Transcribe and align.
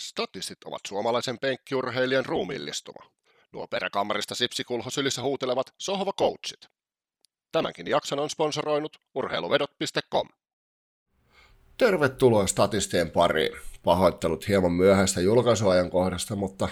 Statistit 0.00 0.64
ovat 0.64 0.80
suomalaisen 0.88 1.38
penkkiurheilijan 1.38 2.26
ruumiillistuma. 2.26 3.10
Nuo 3.52 3.66
peräkammarista 3.66 4.34
sipsikulhosylissä 4.34 5.22
huutelevat 5.22 5.74
sohvacoachit. 5.78 6.68
Tämänkin 7.52 7.86
jakson 7.86 8.18
on 8.18 8.30
sponsoroinut 8.30 8.96
urheiluvedot.com. 9.14 10.28
Tervetuloa 11.76 12.46
statistien 12.46 13.10
pariin. 13.10 13.52
Pahoittelut 13.84 14.48
hieman 14.48 14.72
myöhäistä 14.72 15.20
julkaisuajankohdasta, 15.20 16.36
mutta 16.36 16.68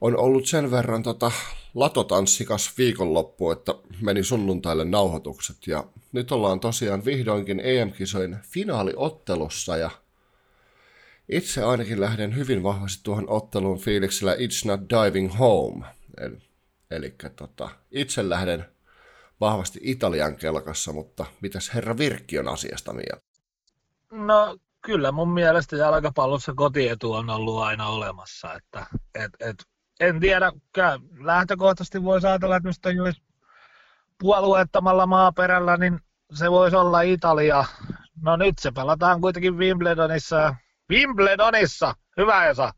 on 0.00 0.18
ollut 0.18 0.46
sen 0.46 0.70
verran 0.70 1.02
tota 1.02 1.32
latotanssikas 1.74 2.78
viikonloppu, 2.78 3.50
että 3.50 3.74
meni 4.00 4.24
sunnuntaille 4.24 4.84
nauhoitukset. 4.84 5.56
Ja 5.66 5.84
nyt 6.12 6.32
ollaan 6.32 6.60
tosiaan 6.60 7.04
vihdoinkin 7.04 7.60
EM-kisojen 7.60 8.38
finaaliottelussa 8.42 9.76
ja 9.76 9.90
itse 11.28 11.64
ainakin 11.64 12.00
lähden 12.00 12.36
hyvin 12.36 12.62
vahvasti 12.62 13.00
tuohon 13.02 13.28
otteluun 13.28 13.78
fiiliksellä 13.78 14.34
It's 14.34 14.66
Not 14.66 14.80
Diving 14.80 15.38
Home. 15.38 15.86
Eli, 16.20 16.38
eli 16.90 17.14
tota, 17.36 17.68
itse 17.90 18.28
lähden 18.28 18.66
vahvasti 19.40 19.80
Italian 19.82 20.36
kelkassa, 20.36 20.92
mutta 20.92 21.26
mitäs 21.40 21.74
herra 21.74 21.98
Virkki 21.98 22.38
on 22.38 22.48
asiasta 22.48 22.92
mieltä? 22.92 23.22
No 24.12 24.56
kyllä 24.80 25.12
mun 25.12 25.30
mielestä 25.30 25.76
jalkapallossa 25.76 26.52
kotietu 26.56 27.12
on 27.12 27.30
ollut 27.30 27.62
aina 27.62 27.86
olemassa. 27.86 28.54
Että, 28.54 28.86
et, 29.14 29.30
et, 29.40 29.56
en 30.00 30.20
tiedä, 30.20 30.52
lähtökohtaisesti 31.20 32.02
voisi 32.02 32.26
ajatella, 32.26 32.56
että 32.56 32.68
mistä 32.68 32.90
jos 32.90 33.22
puolueettomalla 34.18 35.06
maaperällä, 35.06 35.76
niin 35.76 36.00
se 36.34 36.50
voisi 36.50 36.76
olla 36.76 37.00
Italia. 37.00 37.64
No 38.22 38.36
nyt 38.36 38.58
se 38.58 38.70
pelataan 38.70 39.20
kuitenkin 39.20 39.58
Wimbledonissa 39.58 40.54
Wimbledonissa. 40.90 41.94
Hyvä 42.16 42.46
Esa. 42.46 42.72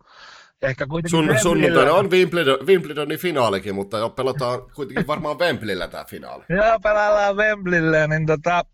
Ehkä 0.63 0.87
kuitenkin 0.87 1.11
Sun, 1.11 1.39
sunnuntaina 1.43 1.93
on 1.93 2.11
Wimbledon, 2.11 2.67
Wimbledonin 2.67 3.19
finaalikin, 3.19 3.75
mutta 3.75 3.99
jo 3.99 4.11
pelataan 4.11 4.71
kuitenkin 4.75 5.07
varmaan 5.07 5.39
Wembleyllä 5.39 5.89
tämä 5.89 6.05
finaali. 6.05 6.45
Joo, 6.57 6.81
pelataan 6.83 7.37
Wembleyllä, 7.37 8.07
niin 8.07 8.27
tota, 8.27 8.65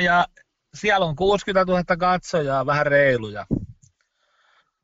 ja 0.00 0.26
siellä 0.74 1.06
on 1.06 1.16
60 1.16 1.72
000 1.72 1.84
katsojaa, 1.98 2.66
vähän 2.66 2.86
reiluja. 2.86 3.46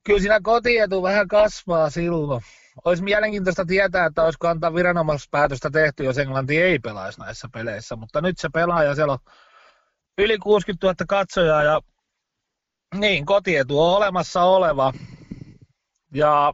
Kyllä 0.05 0.21
siinä 0.21 0.41
kotietu 0.43 1.03
vähän 1.03 1.29
kasvaa 1.29 1.91
silloin. 1.91 2.43
Olisi 2.85 3.03
mielenkiintoista 3.03 3.65
tietää, 3.65 4.07
että 4.07 4.23
olisiko 4.23 4.49
antaa 4.49 4.75
viranomaispäätöstä 4.75 5.71
tehty, 5.71 6.05
jos 6.05 6.19
Englanti 6.19 6.63
ei 6.63 6.79
pelaisi 6.79 7.21
näissä 7.21 7.49
peleissä, 7.53 7.97
mutta 7.97 8.21
nyt 8.21 8.39
se 8.39 8.49
pelaa 8.55 8.85
ja 8.85 8.95
siellä 8.95 9.13
on 9.13 9.19
yli 10.19 10.39
60 10.39 10.87
000 10.87 10.95
katsojaa 11.09 11.63
ja 11.63 11.81
niin, 13.01 13.27
kotietu 13.27 13.81
on 13.83 13.97
olemassa 13.97 14.43
oleva. 14.43 14.93
Ja 16.15 16.53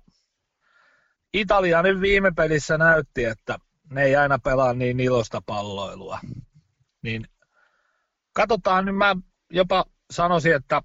Italia 1.33 1.83
nyt 1.83 2.01
viime 2.01 2.33
pelissä 2.37 2.79
näytti, 2.79 3.25
että 3.25 3.59
ne 3.91 4.03
ei 4.03 4.17
aina 4.17 4.39
pelaa 4.39 4.73
niin 4.73 5.01
ilosta 5.01 5.43
palloilua. 5.47 6.19
Niin 7.03 7.29
katsotaan 8.33 8.85
nyt, 8.85 8.97
mä 8.97 9.17
jopa 9.51 9.85
sanoisin, 10.11 10.55
että 10.55 10.83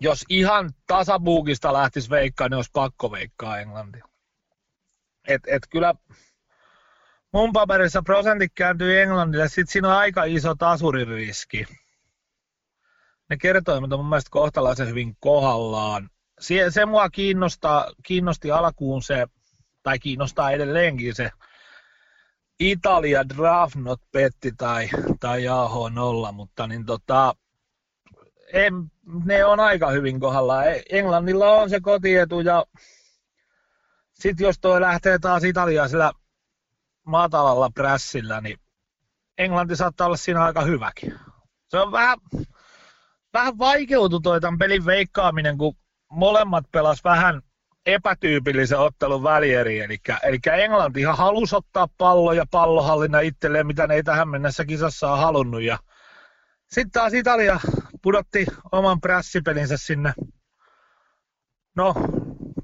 jos 0.00 0.24
ihan 0.28 0.70
tasabuukista 0.86 1.72
lähtisi 1.72 2.10
veikkaa, 2.10 2.48
niin 2.48 2.56
olisi 2.56 2.70
pakko 2.72 3.12
veikkaa 3.12 3.58
Englanti. 3.58 4.00
Et, 5.28 5.42
et 5.46 5.62
kyllä 5.70 5.94
mun 7.32 7.52
paperissa 7.52 8.02
prosentit 8.02 8.52
kääntyy 8.54 9.02
Englannille, 9.02 9.48
sitten 9.48 9.72
siinä 9.72 9.88
on 9.88 9.94
aika 9.94 10.24
iso 10.24 10.54
tasuririski 10.54 11.66
ne 13.30 13.36
kertoimet 13.36 13.92
on 13.92 13.98
mun 13.98 14.08
mielestä 14.08 14.30
kohtalaisen 14.30 14.88
hyvin 14.88 15.16
kohdallaan. 15.20 16.10
Se, 16.40 16.70
se 16.70 16.86
mua 16.86 17.10
kiinnostaa, 17.10 17.92
kiinnosti 18.02 18.50
alkuun 18.50 19.02
se, 19.02 19.26
tai 19.82 19.98
kiinnostaa 19.98 20.50
edelleenkin 20.50 21.14
se 21.14 21.30
Italia 22.60 23.28
draft 23.28 23.76
not 23.76 24.00
petti 24.12 24.52
tai, 24.52 24.88
tai 25.20 25.44
Yahoo 25.44 25.88
nolla, 25.88 26.32
mutta 26.32 26.66
niin 26.66 26.86
tota, 26.86 27.34
en, 28.52 28.74
ne 29.24 29.44
on 29.44 29.60
aika 29.60 29.90
hyvin 29.90 30.20
kohdallaan. 30.20 30.68
E, 30.68 30.82
Englannilla 30.90 31.52
on 31.52 31.70
se 31.70 31.80
kotietu 31.80 32.40
ja 32.40 32.64
sitten 34.12 34.44
jos 34.44 34.58
toi 34.58 34.80
lähtee 34.80 35.18
taas 35.18 35.44
Italiaa 35.44 35.88
sillä 35.88 36.12
matalalla 37.04 37.70
prässillä, 37.74 38.40
niin 38.40 38.58
Englanti 39.38 39.76
saattaa 39.76 40.06
olla 40.06 40.16
siinä 40.16 40.44
aika 40.44 40.62
hyväkin. 40.62 41.14
Se 41.68 41.78
on 41.78 41.92
vähän, 41.92 42.18
vähän 43.34 43.58
vaikeutui 43.58 44.20
toi 44.22 44.40
tämän 44.40 44.58
pelin 44.58 44.86
veikkaaminen, 44.86 45.58
kun 45.58 45.76
molemmat 46.10 46.64
pelas 46.72 47.04
vähän 47.04 47.42
epätyypillisen 47.86 48.78
ottelun 48.78 49.22
välieri, 49.22 49.80
eli, 49.80 49.98
eli 50.22 50.38
Englanti 50.62 51.00
ihan 51.00 51.16
halusi 51.16 51.56
ottaa 51.56 51.88
pallo 51.98 52.32
ja 52.32 52.44
pallohallinna 52.50 53.20
itselleen, 53.20 53.66
mitä 53.66 53.86
ne 53.86 53.94
ei 53.94 54.02
tähän 54.02 54.28
mennessä 54.28 54.64
kisassa 54.64 55.12
ole 55.12 55.20
halunnut. 55.20 55.62
Ja 55.62 55.78
sitten 56.66 56.90
taas 56.90 57.14
Italia 57.14 57.60
pudotti 58.02 58.46
oman 58.72 59.00
prässipelinsä 59.00 59.76
sinne, 59.76 60.12
no 61.76 61.94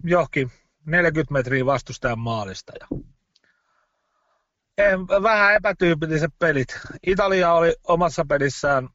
johonkin 0.04 0.50
40 0.86 1.32
metriä 1.32 1.66
vastustajan 1.66 2.18
maalista. 2.18 2.72
Ja 2.78 2.98
vähän 5.22 5.54
epätyypilliset 5.54 6.30
pelit. 6.38 6.80
Italia 7.06 7.52
oli 7.52 7.74
omassa 7.88 8.24
pelissään 8.28 8.88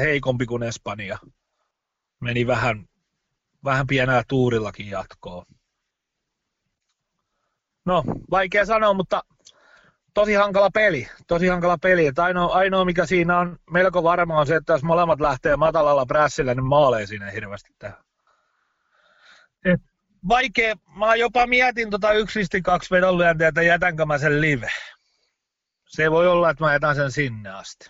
heikompi 0.00 0.46
kuin 0.46 0.62
Espanja. 0.62 1.18
Meni 2.20 2.46
vähän, 2.46 2.88
vähän 3.64 3.86
pienellä 3.86 4.22
tuurillakin 4.28 4.90
jatkoon. 4.90 5.46
No, 7.84 8.04
vaikea 8.30 8.66
sanoa, 8.66 8.94
mutta 8.94 9.22
tosi 10.14 10.34
hankala 10.34 10.70
peli. 10.70 11.08
Tosi 11.26 11.46
hankala 11.46 11.78
peli. 11.78 12.06
Että 12.06 12.24
ainoa, 12.24 12.54
ainoa, 12.54 12.84
mikä 12.84 13.06
siinä 13.06 13.38
on 13.38 13.58
melko 13.70 14.02
varma, 14.02 14.40
on 14.40 14.46
se, 14.46 14.56
että 14.56 14.72
jos 14.72 14.82
molemmat 14.82 15.20
lähtee 15.20 15.56
matalalla 15.56 16.06
prässillä, 16.06 16.54
niin 16.54 16.64
maaleja 16.64 17.06
siinä 17.06 17.30
hirveästi 17.30 17.70
tehdä. 17.78 17.96
Et 19.64 19.80
vaikea. 20.28 20.74
Mä 20.96 21.14
jopa 21.14 21.46
mietin 21.46 21.90
tota 21.90 22.12
yksisti 22.12 22.62
kaksi 22.62 22.90
vedonlyöntiä, 22.90 23.48
että 23.48 23.62
jätänkö 23.62 24.06
mä 24.06 24.18
sen 24.18 24.40
live. 24.40 24.68
Se 25.88 26.10
voi 26.10 26.28
olla, 26.28 26.50
että 26.50 26.64
mä 26.64 26.72
jätän 26.72 26.94
sen 26.94 27.12
sinne 27.12 27.50
asti. 27.50 27.88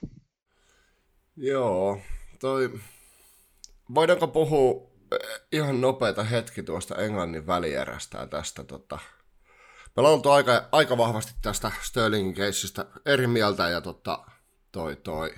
Joo, 1.36 2.00
toi... 2.40 2.80
Voidaanko 3.94 4.28
puhua 4.28 4.90
eh, 5.12 5.40
ihan 5.52 5.80
nopeita 5.80 6.24
hetki 6.24 6.62
tuosta 6.62 6.96
Englannin 6.96 7.46
välierästä 7.46 8.18
ja 8.18 8.26
tästä 8.26 8.64
tota... 8.64 8.98
Me 9.96 10.00
ollaan 10.00 10.14
oltu 10.14 10.30
aika, 10.30 10.68
aika 10.72 10.96
vahvasti 10.96 11.32
tästä 11.42 11.72
Sterlingin 11.82 12.34
keissistä 12.34 12.86
eri 13.06 13.26
mieltä 13.26 13.68
ja 13.68 13.80
tota, 13.80 14.24
toi, 14.72 14.96
toi, 14.96 15.34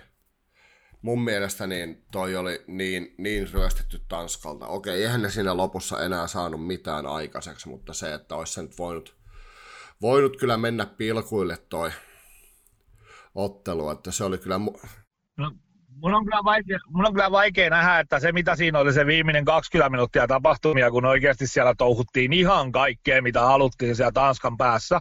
mun 1.02 1.24
mielestä 1.24 1.66
niin 1.66 2.04
toi 2.12 2.36
oli 2.36 2.64
niin, 2.66 3.14
niin 3.18 3.52
ryöstetty 3.52 4.00
Tanskalta. 4.08 4.66
Okei, 4.66 5.02
eihän 5.02 5.22
ne 5.22 5.30
siinä 5.30 5.56
lopussa 5.56 6.04
enää 6.04 6.26
saanut 6.26 6.66
mitään 6.66 7.06
aikaiseksi, 7.06 7.68
mutta 7.68 7.94
se, 7.94 8.14
että 8.14 8.36
olisi 8.36 8.52
sen 8.52 8.68
voinut, 8.78 9.16
voinut 10.02 10.36
kyllä 10.36 10.56
mennä 10.56 10.86
pilkuille 10.86 11.56
toi 11.68 11.90
ottelu, 13.34 13.90
että 13.90 14.10
se 14.10 14.24
oli 14.24 14.38
kyllä... 14.38 14.56
Mu- 14.58 14.88
no, 15.36 15.52
Mun 16.02 16.14
on, 16.14 16.24
kyllä 16.24 16.44
vaikea, 16.44 16.78
mun 16.88 17.06
on 17.06 17.12
kyllä 17.12 17.30
vaikea 17.30 17.70
nähdä, 17.70 17.98
että 17.98 18.20
se 18.20 18.32
mitä 18.32 18.56
siinä 18.56 18.78
oli 18.78 18.92
se 18.92 19.06
viimeinen 19.06 19.44
20 19.44 19.90
minuuttia 19.90 20.26
tapahtumia, 20.26 20.90
kun 20.90 21.04
oikeasti 21.04 21.46
siellä 21.46 21.74
touhuttiin 21.78 22.32
ihan 22.32 22.72
kaikkea, 22.72 23.22
mitä 23.22 23.40
haluttiin 23.40 23.96
siellä 23.96 24.12
Tanskan 24.12 24.56
päässä, 24.56 25.00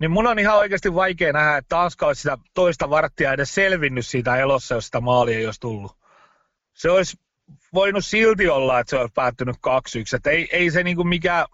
niin 0.00 0.10
mun 0.10 0.26
on 0.26 0.38
ihan 0.38 0.56
oikeasti 0.56 0.94
vaikea 0.94 1.32
nähdä, 1.32 1.56
että 1.56 1.76
Tanska 1.76 2.06
olisi 2.06 2.22
sitä 2.22 2.38
toista 2.54 2.90
varttia 2.90 3.32
edes 3.32 3.54
selvinnyt 3.54 4.06
siitä 4.06 4.36
elossa, 4.36 4.74
jos 4.74 4.86
sitä 4.86 5.00
maalia 5.00 5.38
ei 5.38 5.46
olisi 5.46 5.60
tullut. 5.60 5.96
Se 6.74 6.90
olisi 6.90 7.16
voinut 7.74 8.04
silti 8.04 8.48
olla, 8.48 8.80
että 8.80 8.90
se 8.90 8.96
olisi 8.96 9.12
päättynyt 9.14 9.56
2-1. 9.56 10.16
Että 10.16 10.30
ei, 10.30 10.48
ei 10.52 10.70
se 10.70 10.82
niinku 10.82 11.04
mikään 11.04 11.46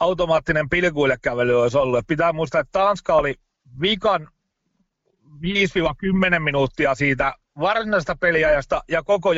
automaattinen 0.00 0.68
pilkuille 0.68 1.16
kävely 1.22 1.62
olisi 1.62 1.78
ollut. 1.78 1.98
Et 1.98 2.06
pitää 2.06 2.32
muistaa, 2.32 2.60
että 2.60 2.78
Tanska 2.78 3.14
oli 3.14 3.34
vikan 3.80 4.28
5-10 6.36 6.38
minuuttia 6.38 6.94
siitä 6.94 7.34
varsinaisesta 7.60 8.16
peliajasta 8.16 8.82
ja 8.88 9.02
koko 9.02 9.34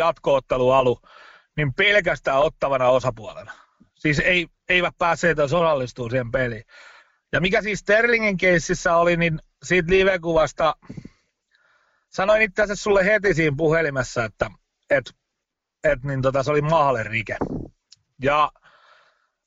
alu, 0.76 0.98
niin 1.56 1.74
pelkästään 1.74 2.38
ottavana 2.38 2.88
osapuolena. 2.88 3.52
Siis 3.94 4.18
ei, 4.18 4.46
eivät 4.68 4.94
päässeet 4.98 5.38
edes 5.38 5.52
osallistumaan 5.52 6.10
siihen 6.10 6.30
peliin. 6.30 6.64
Ja 7.32 7.40
mikä 7.40 7.62
siis 7.62 7.78
Sterlingin 7.78 8.36
keississä 8.36 8.96
oli, 8.96 9.16
niin 9.16 9.38
siitä 9.62 9.90
live-kuvasta 9.90 10.76
sanoin 12.08 12.42
itse 12.42 12.62
asiassa 12.62 12.82
sulle 12.82 13.04
heti 13.04 13.34
siinä 13.34 13.54
puhelimessa, 13.56 14.24
että 14.24 14.50
et, 14.90 15.14
et, 15.84 16.04
niin 16.04 16.22
tota, 16.22 16.42
se 16.42 16.50
oli 16.50 16.62
maalerike. 16.62 17.36
Ja 18.22 18.52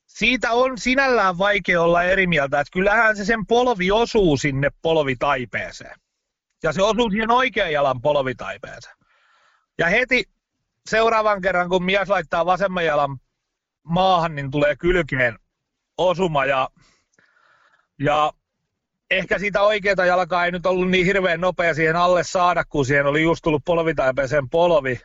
siitä 0.05 0.51
on 0.51 0.77
sinällään 0.77 1.37
vaikea 1.37 1.81
olla 1.81 2.03
eri 2.03 2.27
mieltä, 2.27 2.59
että 2.59 2.71
kyllähän 2.73 3.17
se 3.17 3.25
sen 3.25 3.45
polvi 3.45 3.91
osuu 3.91 4.37
sinne 4.37 4.69
polvitaipeeseen. 4.81 5.95
Ja 6.63 6.71
se 6.71 6.83
osuu 6.83 7.09
siihen 7.09 7.31
oikean 7.31 7.71
jalan 7.71 8.01
polvitaipeeseen. 8.01 8.95
Ja 9.77 9.87
heti 9.87 10.23
seuraavan 10.89 11.41
kerran, 11.41 11.69
kun 11.69 11.83
mies 11.83 12.09
laittaa 12.09 12.45
vasemman 12.45 12.85
jalan 12.85 13.17
maahan, 13.83 14.35
niin 14.35 14.51
tulee 14.51 14.75
kylkeen 14.75 15.39
osuma 15.97 16.45
ja, 16.45 16.69
ja 17.99 18.33
ehkä 19.11 19.39
sitä 19.39 19.61
oikeaa 19.61 20.05
jalkaa 20.05 20.45
ei 20.45 20.51
nyt 20.51 20.65
ollut 20.65 20.89
niin 20.89 21.05
hirveän 21.05 21.41
nopea 21.41 21.73
siihen 21.73 21.95
alle 21.95 22.23
saada, 22.23 22.65
kun 22.65 22.85
siihen 22.85 23.05
oli 23.05 23.21
just 23.21 23.41
tullut 23.43 23.65
polvitaipeeseen 23.65 24.49
polvi. 24.49 24.99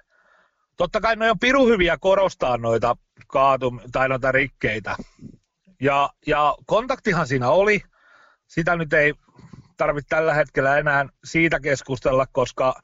Totta 0.76 1.00
kai 1.00 1.16
ne 1.16 1.31
on 1.31 1.38
piru 1.38 1.66
hyviä 1.66 1.96
korostaa 2.00 2.56
noita 2.56 2.96
kaatum- 3.26 3.90
tai 3.93 4.08
noita 4.08 4.32
rikkeitä. 4.32 4.96
Ja, 5.81 6.10
ja 6.26 6.54
kontaktihan 6.66 7.26
siinä 7.26 7.50
oli. 7.50 7.82
Sitä 8.46 8.76
nyt 8.76 8.93
ei 8.93 9.14
tarvitse 9.82 10.08
tällä 10.08 10.34
hetkellä 10.34 10.79
enää 10.79 11.06
siitä 11.25 11.61
keskustella, 11.61 12.26
koska, 12.32 12.75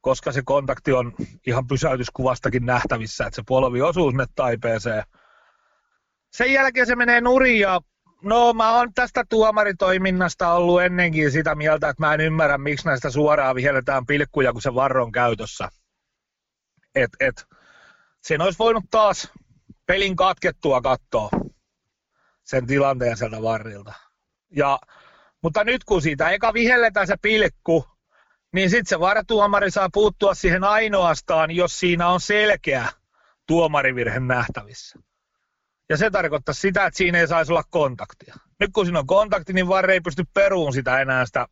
koska 0.00 0.32
se 0.32 0.42
kontakti 0.44 0.92
on 0.92 1.12
ihan 1.46 1.66
pysäytyskuvastakin 1.66 2.66
nähtävissä, 2.66 3.26
että 3.26 3.36
se 3.36 3.42
polvi 3.46 3.82
osuu 3.82 4.10
sinne 4.10 4.26
taipeeseen. 4.34 5.02
Sen 6.32 6.52
jälkeen 6.52 6.86
se 6.86 6.96
menee 6.96 7.20
nurin 7.20 7.60
ja 7.60 7.80
no 8.22 8.52
mä 8.52 8.76
oon 8.76 8.94
tästä 8.94 9.24
tuomaritoiminnasta 9.28 10.52
ollut 10.52 10.82
ennenkin 10.82 11.32
sitä 11.32 11.54
mieltä, 11.54 11.88
että 11.88 12.02
mä 12.02 12.14
en 12.14 12.20
ymmärrä, 12.20 12.58
miksi 12.58 12.86
näistä 12.86 13.10
suoraan 13.10 13.56
vihelletään 13.56 14.06
pilkkuja, 14.06 14.52
kun 14.52 14.62
se 14.62 14.74
varron 14.74 15.12
käytössä. 15.12 15.68
Et, 16.94 17.10
et, 17.20 17.46
sen 18.22 18.40
olisi 18.40 18.58
voinut 18.58 18.84
taas 18.90 19.32
pelin 19.86 20.16
katkettua 20.16 20.80
katsoa 20.80 21.30
sen 22.44 22.66
tilanteen 22.66 23.16
sieltä 23.16 23.42
varrilta. 23.42 23.92
Ja, 24.50 24.78
mutta 25.46 25.64
nyt 25.64 25.84
kun 25.84 26.02
siitä 26.02 26.30
eka 26.30 26.54
vihelletään 26.54 27.06
se 27.06 27.16
pilkku, 27.22 27.86
niin 28.52 28.70
sitten 28.70 28.86
se 28.86 29.00
varatuomari 29.00 29.70
saa 29.70 29.88
puuttua 29.92 30.34
siihen 30.34 30.64
ainoastaan, 30.64 31.50
jos 31.50 31.80
siinä 31.80 32.08
on 32.08 32.20
selkeä 32.20 32.88
tuomarivirhe 33.46 34.20
nähtävissä. 34.20 34.98
Ja 35.88 35.96
se 35.96 36.10
tarkoittaa 36.10 36.54
sitä, 36.54 36.86
että 36.86 36.98
siinä 36.98 37.18
ei 37.18 37.28
saisi 37.28 37.52
olla 37.52 37.62
kontaktia. 37.70 38.34
Nyt 38.60 38.70
kun 38.72 38.86
siinä 38.86 38.98
on 38.98 39.06
kontakti, 39.06 39.52
niin 39.52 39.68
VAR 39.68 39.90
ei 39.90 40.00
pysty 40.00 40.24
peruun 40.34 40.72
sitä 40.72 41.00
enää 41.00 41.26
sitä 41.26 41.46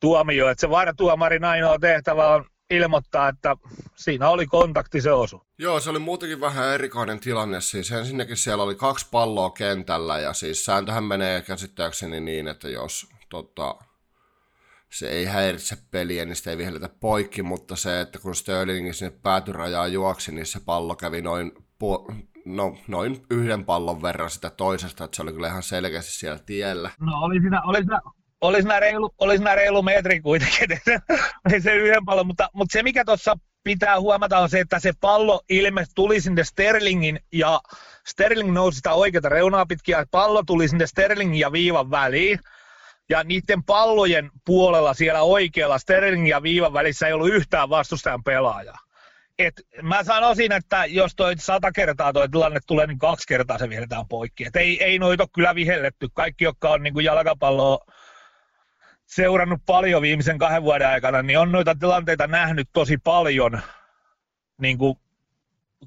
tuomioon. 0.00 0.50
Että 0.50 0.60
se 0.60 0.70
varatuomarin 0.70 1.44
ainoa 1.44 1.78
tehtävä 1.78 2.28
on 2.28 2.44
ilmoittaa, 2.76 3.28
että 3.28 3.56
siinä 3.94 4.28
oli 4.28 4.46
kontakti, 4.46 5.00
se 5.00 5.12
osu. 5.12 5.42
Joo, 5.58 5.80
se 5.80 5.90
oli 5.90 5.98
muutenkin 5.98 6.40
vähän 6.40 6.74
erikoinen 6.74 7.20
tilanne. 7.20 7.60
Siis 7.60 7.92
ensinnäkin 7.92 8.36
siellä 8.36 8.64
oli 8.64 8.74
kaksi 8.74 9.06
palloa 9.10 9.50
kentällä 9.50 10.18
ja 10.18 10.32
siis 10.32 10.64
sääntöhän 10.64 11.04
menee 11.04 11.42
käsittääkseni 11.42 12.20
niin, 12.20 12.48
että 12.48 12.68
jos 12.68 13.06
tota, 13.28 13.76
se 14.90 15.08
ei 15.08 15.24
häiritse 15.24 15.76
peliä, 15.90 16.24
niin 16.24 16.36
sitä 16.36 16.50
ei 16.50 16.58
vihelletä 16.58 16.88
poikki, 17.00 17.42
mutta 17.42 17.76
se, 17.76 18.00
että 18.00 18.18
kun 18.18 18.34
Sterling 18.34 18.92
sinne 18.92 19.18
päätyrajaan 19.22 19.92
juoksi, 19.92 20.32
niin 20.32 20.46
se 20.46 20.60
pallo 20.64 20.96
kävi 20.96 21.22
noin, 21.22 21.52
pu- 21.56 22.14
no, 22.44 22.76
noin 22.88 23.26
yhden 23.30 23.64
pallon 23.64 24.02
verran 24.02 24.30
sitä 24.30 24.50
toisesta, 24.50 25.04
että 25.04 25.16
se 25.16 25.22
oli 25.22 25.32
kyllä 25.32 25.48
ihan 25.48 25.62
selkeästi 25.62 26.12
siellä 26.12 26.38
tiellä. 26.38 26.90
No 27.00 27.18
oli 27.18 27.40
siinä, 27.40 27.62
oli 27.62 27.78
siinä, 27.78 28.00
oli 28.42 28.62
siinä 28.62 28.80
reilu, 28.80 29.14
oli 29.18 29.36
siinä 29.36 29.54
reilu 29.54 29.82
metri 29.82 30.20
kuitenkin, 30.20 30.80
ei 31.52 31.60
se 31.60 31.74
yhden 31.74 32.04
pallon, 32.04 32.26
mutta, 32.26 32.48
mutta 32.52 32.72
se 32.72 32.82
mikä 32.82 33.04
tuossa 33.04 33.36
pitää 33.64 34.00
huomata 34.00 34.38
on 34.38 34.50
se, 34.50 34.60
että 34.60 34.78
se 34.78 34.92
pallo 35.00 35.40
ilme 35.48 35.84
tuli 35.94 36.20
sinne 36.20 36.44
Sterlingin 36.44 37.20
ja 37.32 37.60
Sterling 38.06 38.52
nousi 38.52 38.76
sitä 38.76 38.92
oikeata 38.92 39.28
reunaa 39.28 39.66
pitkin 39.66 39.92
ja 39.92 40.04
pallo 40.10 40.42
tuli 40.46 40.68
sinne 40.68 40.86
Sterlingin 40.86 41.40
ja 41.40 41.52
viivan 41.52 41.90
väliin. 41.90 42.38
Ja 43.08 43.24
niiden 43.24 43.64
pallojen 43.64 44.30
puolella 44.46 44.94
siellä 44.94 45.22
oikealla 45.22 45.78
Sterlingin 45.78 46.30
ja 46.30 46.42
viivan 46.42 46.72
välissä 46.72 47.06
ei 47.06 47.12
ollut 47.12 47.28
yhtään 47.28 47.70
vastustajan 47.70 48.24
pelaajaa. 48.24 48.78
Et 49.38 49.54
mä 49.82 50.04
sanoisin, 50.04 50.52
että 50.52 50.84
jos 50.84 51.12
toi 51.16 51.34
sata 51.38 51.72
kertaa 51.72 52.12
toi 52.12 52.28
tilanne 52.28 52.60
tulee, 52.66 52.86
niin 52.86 52.98
kaksi 52.98 53.26
kertaa 53.28 53.58
se 53.58 53.68
vihelletään 53.68 54.08
poikki. 54.08 54.44
Et 54.44 54.56
ei, 54.56 54.84
ei 54.84 54.98
noita 54.98 55.26
kyllä 55.34 55.54
vihelletty. 55.54 56.08
Kaikki, 56.14 56.44
jotka 56.44 56.70
on 56.70 56.82
niin 56.82 57.04
jalkapalloa 57.04 57.78
seurannut 59.14 59.60
paljon 59.66 60.02
viimeisen 60.02 60.38
kahden 60.38 60.62
vuoden 60.62 60.88
aikana, 60.88 61.22
niin 61.22 61.38
on 61.38 61.52
noita 61.52 61.74
tilanteita 61.74 62.26
nähnyt 62.26 62.68
tosi 62.72 62.98
paljon 62.98 63.60
niin 64.60 64.78
kuin 64.78 64.94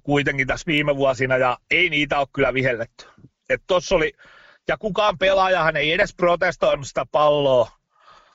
kuitenkin 0.04 0.48
tässä 0.48 0.66
viime 0.68 0.96
vuosina, 0.96 1.38
ja 1.38 1.58
ei 1.72 1.90
niitä 1.90 2.20
ole 2.20 2.28
kyllä 2.34 2.54
vihelletty. 2.54 3.06
Et 3.50 3.64
tossa 3.68 3.96
oli, 3.96 4.14
ja 4.68 4.78
kukaan 4.78 5.18
pelaajahan 5.18 5.78
ei 5.78 5.92
edes 5.92 6.16
protestoinut 6.16 6.88
sitä 6.88 7.06
palloa. 7.12 7.72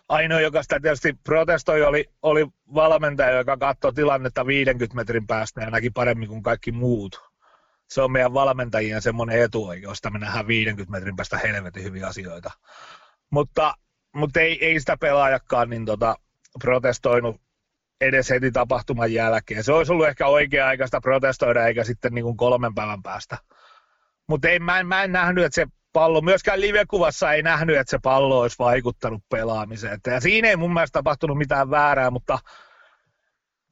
Ainoa, 0.08 0.40
joka 0.40 0.62
sitä 0.62 0.81
tietysti 0.81 1.12
protestoi, 1.25 1.82
oli, 1.82 2.10
oli 2.22 2.46
valmentaja, 2.75 3.38
joka 3.38 3.56
katsoi 3.56 3.93
tilannetta 3.94 4.46
50 4.46 4.96
metrin 4.96 5.26
päästä 5.26 5.60
ja 5.60 5.70
näki 5.70 5.90
paremmin 5.90 6.28
kuin 6.28 6.43
kaikki 6.43 6.72
muut. 6.72 7.20
Se 7.90 8.02
on 8.02 8.12
meidän 8.12 8.34
valmentajien 8.34 9.02
semmoinen 9.02 9.43
etuoikeus, 9.43 9.98
että 9.98 10.10
me 10.10 10.19
nähdään 10.19 10.46
50 10.46 10.90
metrin 10.93 11.16
päästä 11.16 11.38
helvetin 11.38 11.84
hyviä 11.84 12.06
asioita. 12.06 12.50
Mutta 13.31 13.75
mutta 14.14 14.40
ei, 14.40 14.66
ei 14.66 14.80
sitä 14.80 14.96
pelaajakaan 14.96 15.70
niin 15.70 15.84
tota, 15.84 16.16
protestoinut 16.62 17.40
edes 18.00 18.30
heti 18.30 18.50
tapahtuman 18.50 19.12
jälkeen. 19.12 19.64
Se 19.64 19.72
olisi 19.72 19.92
ollut 19.92 20.06
ehkä 20.06 20.26
oikea-aikaista 20.26 21.00
protestoida, 21.00 21.66
eikä 21.66 21.84
sitten 21.84 22.12
niin 22.14 22.24
kuin 22.24 22.36
kolmen 22.36 22.74
päivän 22.74 23.02
päästä. 23.02 23.38
Mutta 24.28 24.48
mä, 24.60 24.80
en, 24.80 24.86
mä 24.86 25.02
en 25.02 25.12
nähnyt, 25.12 25.44
että 25.44 25.54
se 25.54 25.66
pallo, 25.92 26.20
myöskään 26.20 26.60
live-kuvassa 26.60 27.32
ei 27.32 27.42
nähnyt, 27.42 27.76
että 27.76 27.90
se 27.90 27.98
pallo 28.02 28.40
olisi 28.40 28.58
vaikuttanut 28.58 29.22
pelaamiseen. 29.28 30.00
Ja 30.06 30.20
siinä 30.20 30.48
ei 30.48 30.56
mun 30.56 30.74
mielestä 30.74 30.98
tapahtunut 30.98 31.38
mitään 31.38 31.70
väärää, 31.70 32.10
mutta, 32.10 32.38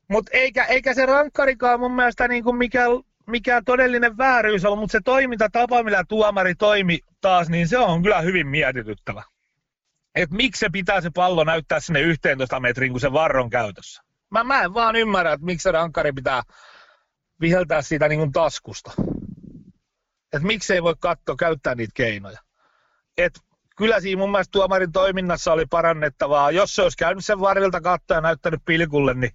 mutta 0.08 0.30
eikä, 0.34 0.64
eikä 0.64 0.94
se 0.94 1.06
rankkarikaan 1.06 1.80
mun 1.80 1.96
mielestä 1.96 2.28
niin 2.28 2.44
kuin 2.44 2.56
mikään, 2.56 2.90
mikään 3.26 3.64
todellinen 3.64 4.18
vääryys 4.18 4.64
ollut, 4.64 4.78
mutta 4.78 4.92
se 4.92 5.00
toimintatapa, 5.04 5.82
millä 5.82 6.04
tuomari 6.08 6.54
toimi 6.54 6.98
taas, 7.20 7.48
niin 7.48 7.68
se 7.68 7.78
on 7.78 8.02
kyllä 8.02 8.20
hyvin 8.20 8.46
mietityttävä 8.46 9.22
että 10.14 10.36
miksi 10.36 10.60
se 10.60 10.68
pitää 10.72 11.00
se 11.00 11.10
pallo 11.14 11.44
näyttää 11.44 11.80
sinne 11.80 12.00
11 12.00 12.60
metriin, 12.60 12.92
kun 12.92 13.00
se 13.00 13.12
varron 13.12 13.50
käytössä. 13.50 14.02
Mä, 14.30 14.44
mä 14.44 14.62
en 14.62 14.74
vaan 14.74 14.96
ymmärrä, 14.96 15.32
että 15.32 15.46
miksi 15.46 15.62
se 15.62 15.72
rankkari 15.72 16.12
pitää 16.12 16.42
viheltää 17.40 17.82
siitä 17.82 18.08
niin 18.08 18.18
kuin 18.18 18.32
taskusta. 18.32 18.92
Että 20.32 20.46
miksi 20.46 20.74
ei 20.74 20.82
voi 20.82 20.94
katsoa, 21.00 21.36
käyttää 21.36 21.74
niitä 21.74 21.92
keinoja. 21.94 22.38
Et 23.18 23.40
kyllä 23.76 24.00
siinä 24.00 24.18
mun 24.18 24.30
mielestä 24.30 24.52
tuomarin 24.52 24.92
toiminnassa 24.92 25.52
oli 25.52 25.66
parannettavaa. 25.66 26.50
Jos 26.50 26.74
se 26.74 26.82
olisi 26.82 26.96
käynyt 26.96 27.24
sen 27.24 27.40
varrilta 27.40 27.80
kattoa 27.80 28.16
ja 28.16 28.20
näyttänyt 28.20 28.60
pilkulle, 28.64 29.14
niin 29.14 29.32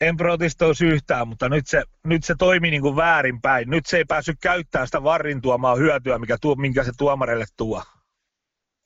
en 0.00 0.16
protestoisi 0.16 0.86
yhtään, 0.86 1.28
mutta 1.28 1.48
nyt 1.48 1.66
se, 1.66 1.82
nyt 2.04 2.24
se 2.24 2.34
toimi 2.38 2.70
niin 2.70 2.82
kuin 2.82 2.96
väärinpäin. 2.96 3.70
Nyt 3.70 3.86
se 3.86 3.96
ei 3.96 4.04
päässyt 4.04 4.36
käyttämään 4.40 4.86
sitä 4.86 5.02
varrin 5.02 5.42
tuomaa 5.42 5.76
hyötyä, 5.76 6.18
mikä 6.18 6.36
tuo, 6.40 6.54
minkä 6.54 6.84
se 6.84 6.92
tuomarille 6.98 7.44
tuo. 7.56 7.82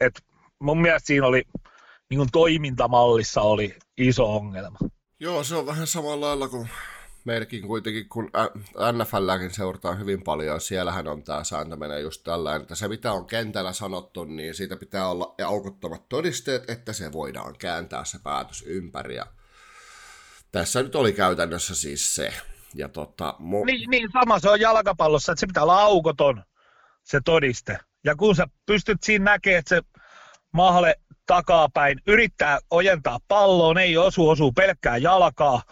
Et 0.01 0.25
mun 0.61 0.83
mielestä 0.83 1.07
siinä 1.07 1.27
oli 1.27 1.43
niin 2.11 2.19
kuin 2.19 2.29
toimintamallissa 2.33 3.41
oli 3.41 3.77
iso 3.99 4.37
ongelma. 4.37 4.79
Joo, 5.21 5.45
se 5.45 5.57
on 5.57 5.67
vähän 5.67 5.87
samalla 5.87 6.27
lailla 6.27 6.49
kuin 6.49 6.69
meilläkin 7.25 7.67
kuitenkin, 7.67 8.09
kun 8.09 8.31
NFLäkin 8.93 9.51
seurataan 9.51 9.99
hyvin 9.99 10.23
paljon, 10.23 10.61
siellähän 10.61 11.09
on 11.09 11.23
tämä 11.23 11.45
sääntö 11.45 11.77
menee 11.77 12.01
just 12.01 12.25
tällainen, 12.25 12.63
että 12.63 12.75
se 12.75 12.89
mitä 12.89 13.13
on 13.13 13.27
kentällä 13.27 13.73
sanottu, 13.73 14.25
niin 14.25 14.55
siitä 14.55 14.77
pitää 14.77 15.09
olla 15.09 15.35
aukottomat 15.47 16.09
todisteet, 16.09 16.71
että 16.71 16.93
se 16.93 17.13
voidaan 17.13 17.55
kääntää 17.59 18.05
se 18.05 18.19
päätös 18.23 18.65
ympäri. 18.67 19.17
Ja 19.17 19.27
tässä 20.53 20.83
nyt 20.83 20.95
oli 20.95 21.13
käytännössä 21.13 21.75
siis 21.75 22.15
se. 22.15 22.33
Ja 22.75 22.89
tota, 22.89 23.35
mu- 23.39 23.67
niin, 23.67 23.91
niin, 23.91 24.09
sama 24.13 24.39
se 24.39 24.51
on 24.51 24.61
jalkapallossa, 24.61 25.33
että 25.33 25.41
se 25.41 25.47
pitää 25.47 25.63
olla 25.63 25.81
aukoton, 25.81 26.45
se 27.03 27.21
todiste. 27.25 27.79
Ja 28.05 28.17
kun 28.17 28.37
sä 28.37 28.47
pystyt 28.67 29.03
siinä 29.03 29.25
näkemään, 29.25 29.59
että 29.59 29.69
se 29.69 29.83
mahalle 30.59 30.95
takapäin, 31.27 32.01
yrittää 32.07 32.59
ojentaa 32.71 33.19
palloon, 33.29 33.79
ei 33.79 33.97
osu, 33.97 34.29
osuu 34.29 34.53
pelkkää 34.53 34.97
jalkaa. 34.97 35.63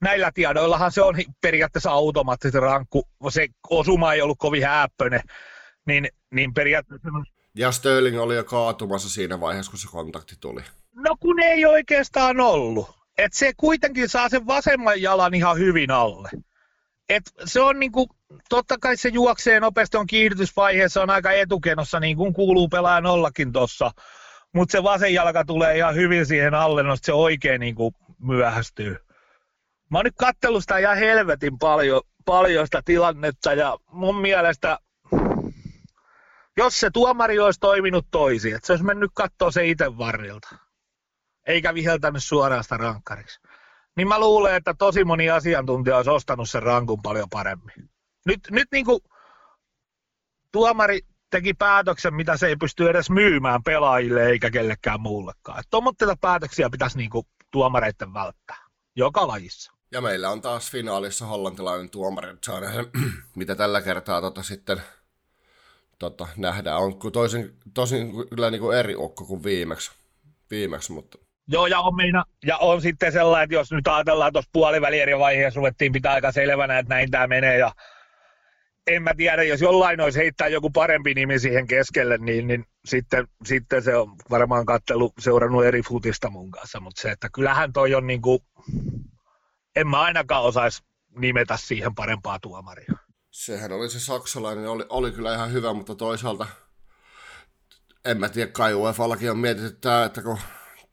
Näillä 0.00 0.30
tiedoillahan 0.34 0.92
se 0.92 1.02
on 1.02 1.14
periaatteessa 1.40 1.90
automaattisesti 1.90 2.60
rankku, 2.60 3.08
se 3.28 3.48
osuma 3.70 4.12
ei 4.12 4.22
ollut 4.22 4.38
kovin 4.38 4.66
häppöinen, 4.66 5.20
niin, 5.86 6.08
niin 6.30 6.54
periaatteessa... 6.54 7.08
Ja 7.56 7.72
Sterling 7.72 8.20
oli 8.20 8.36
jo 8.36 8.44
kaatumassa 8.44 9.08
siinä 9.08 9.40
vaiheessa, 9.40 9.70
kun 9.70 9.78
se 9.78 9.88
kontakti 9.88 10.34
tuli. 10.40 10.60
No 10.94 11.16
kun 11.20 11.42
ei 11.42 11.66
oikeastaan 11.66 12.40
ollut. 12.40 12.90
Et 13.18 13.32
se 13.32 13.52
kuitenkin 13.56 14.08
saa 14.08 14.28
sen 14.28 14.46
vasemman 14.46 15.02
jalan 15.02 15.34
ihan 15.34 15.58
hyvin 15.58 15.90
alle. 15.90 16.30
Et 17.08 17.22
se 17.44 17.60
on 17.60 17.78
niinku, 17.78 18.06
totta 18.48 18.78
kai 18.80 18.96
se 18.96 19.08
juoksee 19.08 19.60
nopeasti 19.60 19.96
on 19.96 20.06
kiihdytysvaiheessa, 20.06 21.02
on 21.02 21.10
aika 21.10 21.32
etukenossa, 21.32 22.00
niin 22.00 22.16
kuin 22.16 22.34
kuuluu 22.34 22.68
pelaajan 22.68 23.06
ollakin 23.06 23.52
tuossa. 23.52 23.90
Mutta 24.54 24.72
se 24.72 24.82
vasen 24.82 25.14
jalka 25.14 25.44
tulee 25.44 25.76
ihan 25.76 25.94
hyvin 25.94 26.26
siihen 26.26 26.54
alle, 26.54 26.82
no 26.82 26.96
se 27.02 27.12
oikein 27.12 27.60
niinku 27.60 27.94
myöhästyy. 28.18 28.96
Mä 29.90 29.98
oon 29.98 30.04
nyt 30.04 30.14
kattellut 30.18 30.62
sitä 30.62 30.78
ihan 30.78 30.98
helvetin 30.98 31.58
paljon, 31.58 32.02
paljon 32.24 32.66
sitä 32.66 32.82
tilannetta 32.84 33.52
ja 33.52 33.76
mun 33.90 34.20
mielestä 34.20 34.78
jos 36.56 36.80
se 36.80 36.90
tuomari 36.90 37.38
olisi 37.38 37.60
toiminut 37.60 38.06
toisin, 38.10 38.54
että 38.54 38.66
se 38.66 38.72
olisi 38.72 38.84
mennyt 38.84 39.10
katsoa 39.14 39.50
se 39.50 39.66
itse 39.66 39.98
varrilta, 39.98 40.48
eikä 41.46 41.74
viheltänyt 41.74 42.24
suoraan 42.24 42.62
sitä 42.62 42.76
rankkariksi 42.76 43.40
niin 43.96 44.08
mä 44.08 44.20
luulen, 44.20 44.54
että 44.54 44.74
tosi 44.78 45.04
moni 45.04 45.30
asiantuntija 45.30 45.96
olisi 45.96 46.10
ostanut 46.10 46.50
sen 46.50 46.62
rankun 46.62 47.02
paljon 47.02 47.28
paremmin. 47.30 47.90
Nyt, 48.26 48.40
nyt 48.50 48.68
niin 48.72 48.84
kuin 48.84 49.00
tuomari 50.52 51.00
teki 51.34 51.54
päätöksen, 51.54 52.14
mitä 52.14 52.36
se 52.36 52.46
ei 52.46 52.56
pysty 52.56 52.90
edes 52.90 53.10
myymään 53.10 53.62
pelaajille 53.62 54.26
eikä 54.26 54.50
kellekään 54.50 55.00
muullekaan. 55.00 55.62
Tuommoitteita 55.70 56.16
päätöksiä 56.20 56.70
pitäisi 56.70 56.98
niinku 56.98 57.26
tuomareiden 57.50 58.14
välttää, 58.14 58.56
joka 58.96 59.28
lajissa. 59.28 59.72
Ja 59.90 60.00
meillä 60.00 60.30
on 60.30 60.42
taas 60.42 60.70
finaalissa 60.70 61.26
hollantilainen 61.26 61.90
tuomari, 61.90 62.36
saa 62.46 62.60
nähdä, 62.64 62.84
mitä 63.36 63.54
tällä 63.54 63.80
kertaa 63.80 64.20
tota 64.20 64.42
sitten 64.42 64.82
tota, 65.98 66.28
nähdään. 66.36 66.78
On 66.78 66.98
toisin, 67.12 67.56
tosin 67.74 68.12
kyllä 68.28 68.50
niin 68.50 68.60
kuin 68.60 68.78
eri 68.78 68.96
ukko 68.96 69.24
kuin 69.24 69.44
viimeksi, 69.44 69.92
viimeksi 70.50 70.92
mutta 70.92 71.18
Joo, 71.48 71.66
ja 71.66 71.80
on, 71.80 71.96
meina, 71.96 72.24
ja 72.46 72.56
on 72.56 72.80
sitten 72.82 73.12
sellainen, 73.12 73.44
että 73.44 73.54
jos 73.54 73.72
nyt 73.72 73.88
ajatellaan 73.88 74.32
tuossa 74.32 74.50
puolivälierien 74.52 75.18
vaiheessa, 75.18 75.58
ruvettiin 75.58 75.92
pitää 75.92 76.12
aika 76.12 76.32
selvänä, 76.32 76.78
että 76.78 76.94
näin 76.94 77.10
tämä 77.10 77.26
menee, 77.26 77.58
ja 77.58 77.72
en 78.86 79.02
mä 79.02 79.14
tiedä, 79.16 79.42
jos 79.42 79.60
jollain 79.60 80.00
olisi 80.00 80.18
heittää 80.18 80.48
joku 80.48 80.70
parempi 80.70 81.14
nimi 81.14 81.38
siihen 81.38 81.66
keskelle, 81.66 82.18
niin, 82.18 82.46
niin 82.46 82.64
sitten, 82.84 83.28
sitten 83.44 83.82
se 83.82 83.96
on 83.96 84.16
varmaan 84.30 84.66
kattelu 84.66 85.12
seurannut 85.18 85.64
eri 85.64 85.82
futista 85.82 86.30
mun 86.30 86.50
kanssa, 86.50 86.80
mutta 86.80 87.02
se, 87.02 87.10
että 87.10 87.28
kyllähän 87.32 87.72
toi 87.72 87.94
on 87.94 88.06
niin 88.06 88.22
kuin, 88.22 88.40
en 89.76 89.88
mä 89.88 90.00
ainakaan 90.00 90.42
osaisi 90.42 90.82
nimetä 91.18 91.56
siihen 91.56 91.94
parempaa 91.94 92.38
tuomaria. 92.38 92.94
Sehän 93.30 93.72
oli 93.72 93.90
se 93.90 94.00
saksalainen, 94.00 94.68
oli, 94.68 94.84
oli 94.88 95.12
kyllä 95.12 95.34
ihan 95.34 95.52
hyvä, 95.52 95.72
mutta 95.72 95.94
toisaalta 95.94 96.46
en 98.04 98.20
mä 98.20 98.28
tiedä, 98.28 98.52
kai 98.52 98.74
UEFallakin 98.74 99.30
on 99.30 99.38
mietitty 99.38 99.72
tämä, 99.80 100.04
että 100.04 100.22
kun 100.22 100.38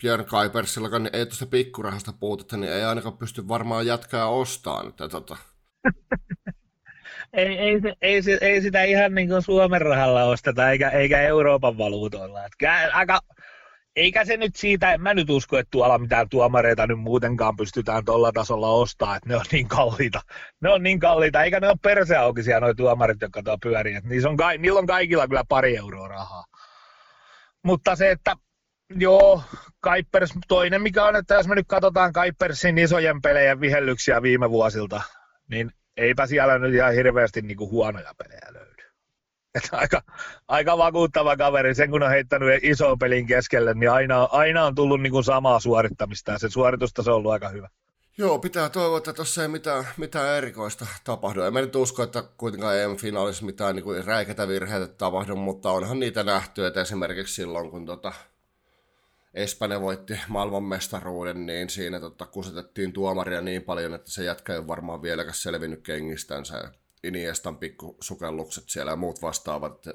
Björn 0.01 0.25
Kuipersillakaan 0.29 1.03
niin 1.03 1.15
ei 1.15 1.25
tuosta 1.25 1.45
pikkurahasta 1.45 2.13
puutetta, 2.13 2.57
niin 2.57 2.73
ei 2.73 2.83
ainakaan 2.83 3.17
pysty 3.17 3.47
varmaan 3.47 3.85
jatkaa 3.85 4.29
ostamaan. 4.29 4.87
Että 4.87 5.09
tota. 5.09 5.37
ei, 7.33 7.57
ei, 7.57 7.81
ei, 8.01 8.21
ei, 8.41 8.61
sitä 8.61 8.83
ihan 8.83 9.15
niin 9.15 9.29
kuin 9.29 9.41
Suomen 9.41 9.81
rahalla 9.81 10.23
osteta, 10.23 10.71
eikä, 10.71 10.89
eikä 10.89 11.21
Euroopan 11.21 11.77
valuutoilla. 11.77 12.45
Että 12.45 12.89
aika, 12.93 13.19
eikä 13.95 14.25
se 14.25 14.37
nyt 14.37 14.55
siitä, 14.55 14.93
en 14.93 15.01
mä 15.01 15.13
nyt 15.13 15.29
usko, 15.29 15.57
että 15.57 15.71
tuolla 15.71 15.97
mitään 15.97 16.29
tuomareita 16.29 16.87
nyt 16.87 16.99
muutenkaan 16.99 17.55
pystytään 17.55 18.05
tuolla 18.05 18.31
tasolla 18.31 18.69
ostamaan, 18.69 19.17
että 19.17 19.29
ne 19.29 19.35
on 19.35 19.45
niin 19.51 19.67
kalliita. 19.67 20.21
Ne 20.61 20.69
on 20.69 20.83
niin 20.83 20.99
kalliita, 20.99 21.43
eikä 21.43 21.59
ne 21.59 21.67
ole 21.67 21.77
perseaukisia 21.81 22.59
nuo 22.59 22.73
tuomarit, 22.73 23.21
jotka 23.21 23.43
tuo 23.43 23.57
pyörii. 23.63 23.99
Niillä, 24.03 24.29
on, 24.29 24.37
niillä 24.57 24.79
on 24.79 24.87
kaikilla 24.87 25.27
kyllä 25.27 25.43
pari 25.49 25.77
euroa 25.77 26.07
rahaa. 26.07 26.43
Mutta 27.63 27.95
se, 27.95 28.11
että 28.11 28.35
joo, 28.95 29.43
Kaipers, 29.79 30.33
toinen 30.47 30.81
mikä 30.81 31.03
on, 31.03 31.15
että 31.15 31.33
jos 31.33 31.47
me 31.47 31.55
nyt 31.55 31.67
katsotaan 31.67 32.13
Kaipersin 32.13 32.77
isojen 32.77 33.21
pelejä 33.21 33.59
vihellyksiä 33.59 34.21
viime 34.21 34.49
vuosilta, 34.49 35.01
niin 35.49 35.71
eipä 35.97 36.27
siellä 36.27 36.59
nyt 36.59 36.73
ihan 36.73 36.93
hirveästi 36.93 37.41
niin 37.41 37.57
kuin 37.57 37.71
huonoja 37.71 38.11
pelejä 38.17 38.47
löydy. 38.53 38.83
Että 39.55 39.77
aika, 39.77 40.01
aika 40.47 40.77
vakuuttava 40.77 41.37
kaveri, 41.37 41.75
sen 41.75 41.91
kun 41.91 42.03
on 42.03 42.09
heittänyt 42.09 42.63
iso 42.63 42.97
pelin 42.97 43.27
keskelle, 43.27 43.73
niin 43.73 43.91
aina, 43.91 44.23
aina 44.23 44.65
on 44.65 44.75
tullut 44.75 45.01
niin 45.01 45.11
kuin 45.11 45.23
samaa 45.23 45.59
suorittamista 45.59 46.31
ja 46.31 46.39
se 46.39 46.49
suoritustaso 46.49 47.11
on 47.11 47.17
ollut 47.17 47.31
aika 47.31 47.49
hyvä. 47.49 47.69
Joo, 48.17 48.39
pitää 48.39 48.69
toivoa, 48.69 48.97
että 48.97 49.13
tuossa 49.13 49.41
ei 49.41 49.47
mitään, 49.47 49.87
mitään 49.97 50.37
erikoista 50.37 50.85
tapahdu. 51.03 51.41
En 51.41 51.53
mä 51.53 51.61
nyt 51.61 51.75
usko, 51.75 52.03
että 52.03 52.23
kuitenkaan 52.37 52.77
EM-finaalissa 52.77 53.45
mitään 53.45 53.75
niin 53.75 54.05
räikätä 54.05 54.47
virheitä 54.47 54.87
tapahdu, 54.87 55.35
mutta 55.35 55.71
onhan 55.71 55.99
niitä 55.99 56.23
nähty, 56.23 56.65
että 56.65 56.81
esimerkiksi 56.81 57.35
silloin, 57.35 57.71
kun 57.71 57.85
tota, 57.85 58.13
Espanja 59.33 59.81
voitti 59.81 60.19
maailmanmestaruuden, 60.27 61.45
niin 61.45 61.69
siinä 61.69 61.99
tota, 61.99 62.25
kusetettiin 62.25 62.93
tuomaria 62.93 63.41
niin 63.41 63.63
paljon, 63.63 63.93
että 63.93 64.11
se 64.11 64.23
jätkä 64.23 64.53
ei 64.53 64.59
ole 64.59 64.67
varmaan 64.67 65.01
vieläkään 65.01 65.35
selvinnyt 65.35 65.81
kengistänsä. 65.83 66.71
Iniestan 67.03 67.57
pikkusukellukset 67.57 68.63
siellä 68.67 68.91
ja 68.91 68.95
muut 68.95 69.21
vastaavat. 69.21 69.85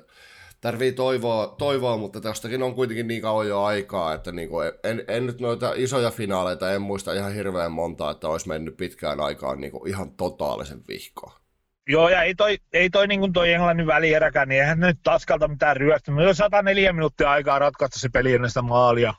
Tarvii 0.61 0.93
toivoa, 0.93 1.55
toivoa, 1.59 1.97
mutta 1.97 2.21
tästäkin 2.21 2.63
on 2.63 2.75
kuitenkin 2.75 3.09
niin 3.09 3.23
kauan 3.23 3.49
jo 3.49 3.63
aikaa, 3.63 4.15
että 4.15 4.33
niin 4.33 4.49
kuin 4.49 4.73
en, 4.85 5.05
en, 5.09 5.27
nyt 5.27 5.41
noita 5.41 5.73
isoja 5.77 6.11
finaaleita 6.11 6.73
en 6.73 6.83
muista 6.83 7.13
ihan 7.13 7.35
hirveän 7.35 7.73
monta, 7.73 8.11
että 8.11 8.29
olisi 8.29 8.49
mennyt 8.49 8.77
pitkään 8.77 9.21
aikaan 9.21 9.61
niin 9.61 9.71
kuin 9.71 9.89
ihan 9.89 10.11
totaalisen 10.11 10.81
vihkoa. 10.89 11.41
Joo, 11.89 12.09
ja 12.09 12.23
ei 12.23 12.35
toi, 12.35 12.59
ei 12.73 12.91
toi, 12.91 13.07
niin 13.07 13.21
kuin 13.21 13.33
toi 13.33 13.53
Englannin 13.53 13.87
välieräkään, 13.87 14.49
niin 14.49 14.61
eihän 14.61 14.81
nyt 14.81 14.99
taskalta 15.03 15.49
mitään 15.49 15.77
ryöstä. 15.77 16.13
Meillä 16.13 16.29
on 16.29 16.35
104 16.35 16.93
minuuttia 16.93 17.31
aikaa 17.31 17.59
ratkaista 17.59 17.99
se 17.99 18.09
peli 18.09 18.35
ennen 18.35 18.51
sitä 18.51 18.63
maalia. 18.63 19.15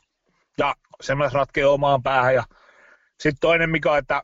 Ja 0.58 0.76
semmoinen 1.02 1.34
ratkeaa 1.34 1.72
omaan 1.72 2.04
päähän. 2.04 2.36
Ja 2.36 2.44
sitten 3.20 3.40
toinen, 3.42 3.70
mikä 3.70 3.98
että 3.98 4.24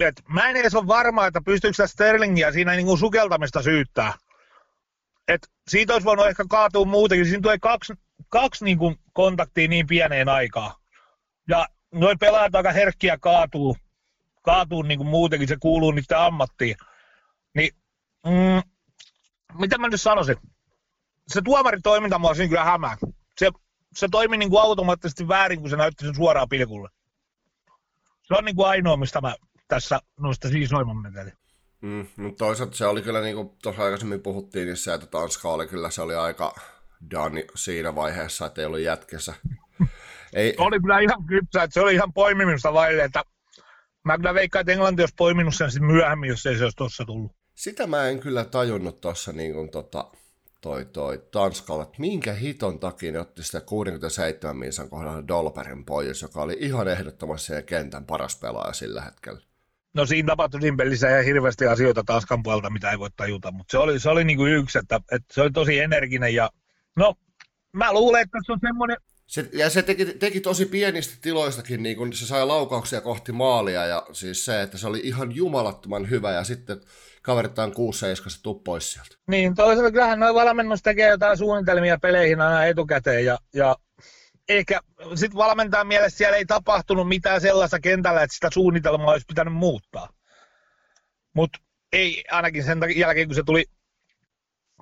et 0.00 0.22
mä 0.28 0.48
en 0.48 0.56
edes 0.56 0.74
ole 0.74 0.86
varma, 0.86 1.26
että 1.26 1.40
pystyykö 1.44 1.74
sitä 1.74 1.86
Sterlingia 1.86 2.52
siinä 2.52 2.72
niin 2.72 2.86
kuin 2.86 2.98
sukeltamista 2.98 3.62
syyttää. 3.62 4.12
Et 5.28 5.48
siitä 5.68 5.92
olisi 5.92 6.04
voinut 6.04 6.26
ehkä 6.26 6.44
kaatua 6.48 6.84
muutenkin. 6.84 7.26
Siinä 7.26 7.42
tulee 7.42 7.58
kaksi, 7.58 7.94
kaksi 8.28 8.64
niin 8.64 8.78
kuin 8.78 8.96
kontaktia 9.12 9.68
niin 9.68 9.86
pieneen 9.86 10.28
aikaan. 10.28 10.72
Ja 11.48 11.66
noin 11.94 12.18
pelaajat 12.18 12.54
aika 12.54 12.72
herkkiä 12.72 13.18
kaatuu, 13.18 13.76
kaatuu 14.42 14.82
niin 14.82 14.98
kuin 14.98 15.08
muutenkin, 15.08 15.48
se 15.48 15.56
kuuluu 15.60 15.90
niiden 15.90 16.18
ammattiin. 16.18 16.76
Niin, 17.54 17.70
mm, 18.26 18.62
mitä 19.58 19.78
mä 19.78 19.88
nyt 19.88 20.00
sanoisin? 20.00 20.36
Se 21.28 21.42
tuomaritoiminta 21.42 22.18
mua 22.18 22.34
siinä 22.34 22.48
kyllä 22.48 22.64
hämää. 22.64 22.96
Se, 23.38 23.50
se 23.96 24.08
toimi 24.10 24.36
niin 24.36 24.50
kuin 24.50 24.62
automaattisesti 24.62 25.28
väärin, 25.28 25.60
kun 25.60 25.70
se 25.70 25.76
näytti 25.76 26.04
sen 26.04 26.14
suoraan 26.14 26.48
pilkulle. 26.48 26.88
Se 28.22 28.34
on 28.34 28.44
niin 28.44 28.56
kuin 28.56 28.68
ainoa, 28.68 28.96
mistä 28.96 29.20
mä 29.20 29.34
tässä 29.68 30.00
noista 30.20 30.48
siis 30.48 30.70
meteli. 31.02 31.30
Mm, 31.80 32.06
mutta 32.16 32.44
toisaalta 32.44 32.76
se 32.76 32.86
oli 32.86 33.02
kyllä, 33.02 33.20
niin 33.20 33.36
kuin 33.36 33.50
tuossa 33.62 33.84
aikaisemmin 33.84 34.20
puhuttiin, 34.20 34.66
niin 34.66 34.76
se, 34.76 34.94
että 34.94 35.06
Tanska 35.06 35.48
oli 35.48 35.66
kyllä, 35.66 35.90
se 35.90 36.02
oli 36.02 36.14
aika 36.14 36.54
done 37.10 37.44
siinä 37.54 37.94
vaiheessa, 37.94 38.46
että 38.46 38.60
ei 38.60 38.66
ollut 38.66 38.80
jätkessä. 38.80 39.34
ei... 40.32 40.54
Oli 40.58 40.80
kyllä 40.80 40.98
ihan 41.00 41.26
kypsä, 41.26 41.62
että 41.62 41.74
se 41.74 41.80
oli 41.80 41.94
ihan 41.94 42.12
poimimista 42.12 42.72
vaille, 42.72 43.04
että 43.04 43.22
mä 44.04 44.16
kyllä 44.16 44.34
veikkaan, 44.34 44.60
että 44.60 44.72
Englanti 44.72 45.02
olisi 45.02 45.14
poiminut 45.18 45.54
sen 45.54 45.70
sitten 45.70 45.86
myöhemmin, 45.86 46.28
jos 46.28 46.46
ei 46.46 46.58
se 46.58 46.64
olisi 46.64 46.76
tuossa 46.76 47.04
tullut. 47.04 47.32
Sitä 47.54 47.86
mä 47.86 48.08
en 48.08 48.20
kyllä 48.20 48.44
tajunnut 48.44 49.00
tuossa 49.00 49.32
niin 49.32 49.52
kuin 49.52 49.70
tota, 49.70 50.10
toi, 50.66 50.84
toi 50.84 51.22
Tanskalla, 51.30 51.82
että 51.82 52.00
minkä 52.00 52.32
hiton 52.32 52.78
takia 52.78 53.12
ne 53.12 53.20
otti 53.20 53.42
sitä 53.42 53.60
67 53.60 54.56
minsan 54.56 54.90
kohdalla 54.90 55.28
Dolperin 55.28 55.84
pois, 55.84 56.22
joka 56.22 56.42
oli 56.42 56.56
ihan 56.60 56.88
ehdottomasti 56.88 57.46
se 57.46 57.62
kentän 57.62 58.04
paras 58.04 58.40
pelaaja 58.40 58.72
sillä 58.72 59.02
hetkellä. 59.02 59.40
No 59.94 60.06
siinä 60.06 60.26
tapahtui 60.26 60.60
siinä 60.60 60.76
pelissä 60.76 61.10
ihan 61.10 61.24
hirveästi 61.24 61.66
asioita 61.66 62.04
Tanskan 62.04 62.42
puolelta, 62.42 62.70
mitä 62.70 62.90
ei 62.90 62.98
voi 62.98 63.10
tajuta, 63.16 63.50
mutta 63.50 63.70
se 63.70 63.78
oli, 63.78 64.00
se 64.00 64.10
oli 64.10 64.24
niin 64.24 64.36
kuin 64.36 64.52
yksi, 64.52 64.78
että, 64.78 65.00
että, 65.12 65.34
se 65.34 65.42
oli 65.42 65.50
tosi 65.50 65.78
energinen 65.78 66.34
ja 66.34 66.50
no 66.96 67.14
mä 67.72 67.92
luulen, 67.92 68.22
että 68.22 68.38
se 68.46 68.52
on 68.52 68.58
semmoinen... 68.60 68.96
Se, 69.26 69.48
ja 69.52 69.70
se 69.70 69.82
teki, 69.82 70.04
teki 70.04 70.40
tosi 70.40 70.66
pienistä 70.66 71.14
tiloistakin, 71.20 71.82
niin 71.82 71.96
kun 71.96 72.12
se 72.12 72.26
sai 72.26 72.46
laukauksia 72.46 73.00
kohti 73.00 73.32
maalia 73.32 73.86
ja 73.86 74.06
siis 74.12 74.44
se, 74.44 74.62
että 74.62 74.78
se 74.78 74.86
oli 74.86 75.00
ihan 75.04 75.36
jumalattoman 75.36 76.10
hyvä 76.10 76.32
ja 76.32 76.44
sitten 76.44 76.80
kaverittaan 77.26 77.72
6 77.72 77.98
7 77.98 78.30
tuu 78.42 78.54
pois 78.54 78.92
sieltä. 78.92 79.16
Niin, 79.26 79.54
toisaalta 79.54 79.92
kyllähän 79.92 80.20
noin 80.20 80.34
valmennus 80.34 80.82
tekee 80.82 81.10
jotain 81.10 81.38
suunnitelmia 81.38 81.98
peleihin 81.98 82.40
aina 82.40 82.64
etukäteen 82.64 83.24
ja, 83.24 83.38
ja 83.54 83.76
ehkä 84.48 84.80
sitten 85.14 85.38
valmentajan 85.38 85.86
mielestä 85.86 86.18
siellä 86.18 86.36
ei 86.36 86.46
tapahtunut 86.46 87.08
mitään 87.08 87.40
sellaista 87.40 87.80
kentällä, 87.80 88.22
että 88.22 88.34
sitä 88.34 88.48
suunnitelmaa 88.52 89.12
olisi 89.12 89.26
pitänyt 89.28 89.54
muuttaa. 89.54 90.08
Mutta 91.34 91.58
ei 91.92 92.24
ainakin 92.30 92.64
sen 92.64 92.78
jälkeen, 92.96 93.28
kun 93.28 93.34
se 93.34 93.42
tuli 93.46 93.64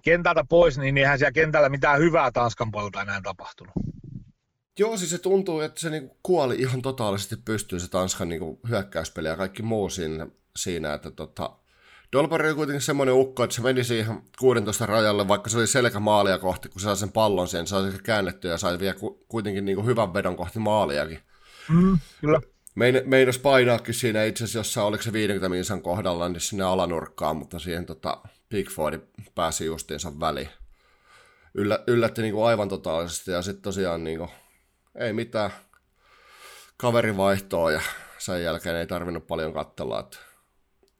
kentältä 0.02 0.44
pois, 0.48 0.78
niin 0.78 0.98
eihän 0.98 1.18
siellä 1.18 1.32
kentällä 1.32 1.68
mitään 1.68 2.00
hyvää 2.00 2.30
Tanskan 2.32 2.70
puolelta 2.70 3.02
enää 3.02 3.20
tapahtunut. 3.22 3.72
Joo, 4.78 4.96
siis 4.96 5.10
se 5.10 5.18
tuntuu, 5.18 5.60
että 5.60 5.80
se 5.80 5.90
niinku 5.90 6.16
kuoli 6.22 6.56
ihan 6.56 6.82
totaalisesti 6.82 7.36
pystyy 7.36 7.80
se 7.80 7.90
Tanskan 7.90 8.28
niinku 8.28 8.60
hyökkäyspeli 8.68 9.28
ja 9.28 9.36
kaikki 9.36 9.62
muu 9.62 9.90
siinä, 9.90 10.26
siinä 10.56 10.94
että 10.94 11.10
tota, 11.10 11.63
Dolpari 12.14 12.48
oli 12.48 12.54
kuitenkin 12.54 12.80
semmoinen 12.80 13.14
ukko, 13.14 13.44
että 13.44 13.56
se 13.56 13.62
meni 13.62 13.84
siihen 13.84 14.22
16 14.38 14.86
rajalle, 14.86 15.28
vaikka 15.28 15.50
se 15.50 15.58
oli 15.58 15.66
selkä 15.66 16.00
maalia 16.00 16.38
kohti, 16.38 16.68
kun 16.68 16.80
se 16.80 16.84
sai 16.84 16.96
sen 16.96 17.12
pallon 17.12 17.48
siihen, 17.48 17.66
sai 17.66 17.92
se 17.92 17.98
käännettyä 18.02 18.50
ja 18.50 18.58
sai 18.58 18.78
vielä 18.78 18.96
kuitenkin 19.28 19.64
niin 19.64 19.76
kuin 19.76 19.86
hyvän 19.86 20.14
vedon 20.14 20.36
kohti 20.36 20.58
maaliakin. 20.58 21.18
Mm, 21.68 21.98
kyllä. 22.20 22.40
Mein, 22.74 23.02
meinas 23.04 23.38
painaakin 23.38 23.94
siinä 23.94 24.24
itse 24.24 24.44
asiassa, 24.44 24.58
jossa 24.58 24.84
oliko 24.84 25.02
se 25.02 25.12
50 25.12 25.48
minsan 25.48 25.82
kohdalla, 25.82 26.28
niin 26.28 26.40
sinne 26.40 26.64
alanurkkaan, 26.64 27.36
mutta 27.36 27.58
siihen 27.58 27.86
tota, 27.86 28.18
Pickfordi 28.48 28.98
pääsi 29.34 29.66
justiinsa 29.66 30.20
väliin. 30.20 30.48
Yllä, 31.54 31.84
yllätti 31.86 32.22
niin 32.22 32.34
kuin 32.34 32.46
aivan 32.46 32.68
totaalisesti 32.68 33.30
ja 33.30 33.42
sitten 33.42 33.62
tosiaan 33.62 34.04
niin 34.04 34.18
kuin, 34.18 34.30
ei 34.98 35.12
mitään 35.12 35.50
kaveri 36.76 37.16
vaihtoa 37.16 37.72
ja 37.72 37.80
sen 38.18 38.42
jälkeen 38.42 38.76
ei 38.76 38.86
tarvinnut 38.86 39.26
paljon 39.26 39.52
katsella, 39.52 40.00
että 40.00 40.18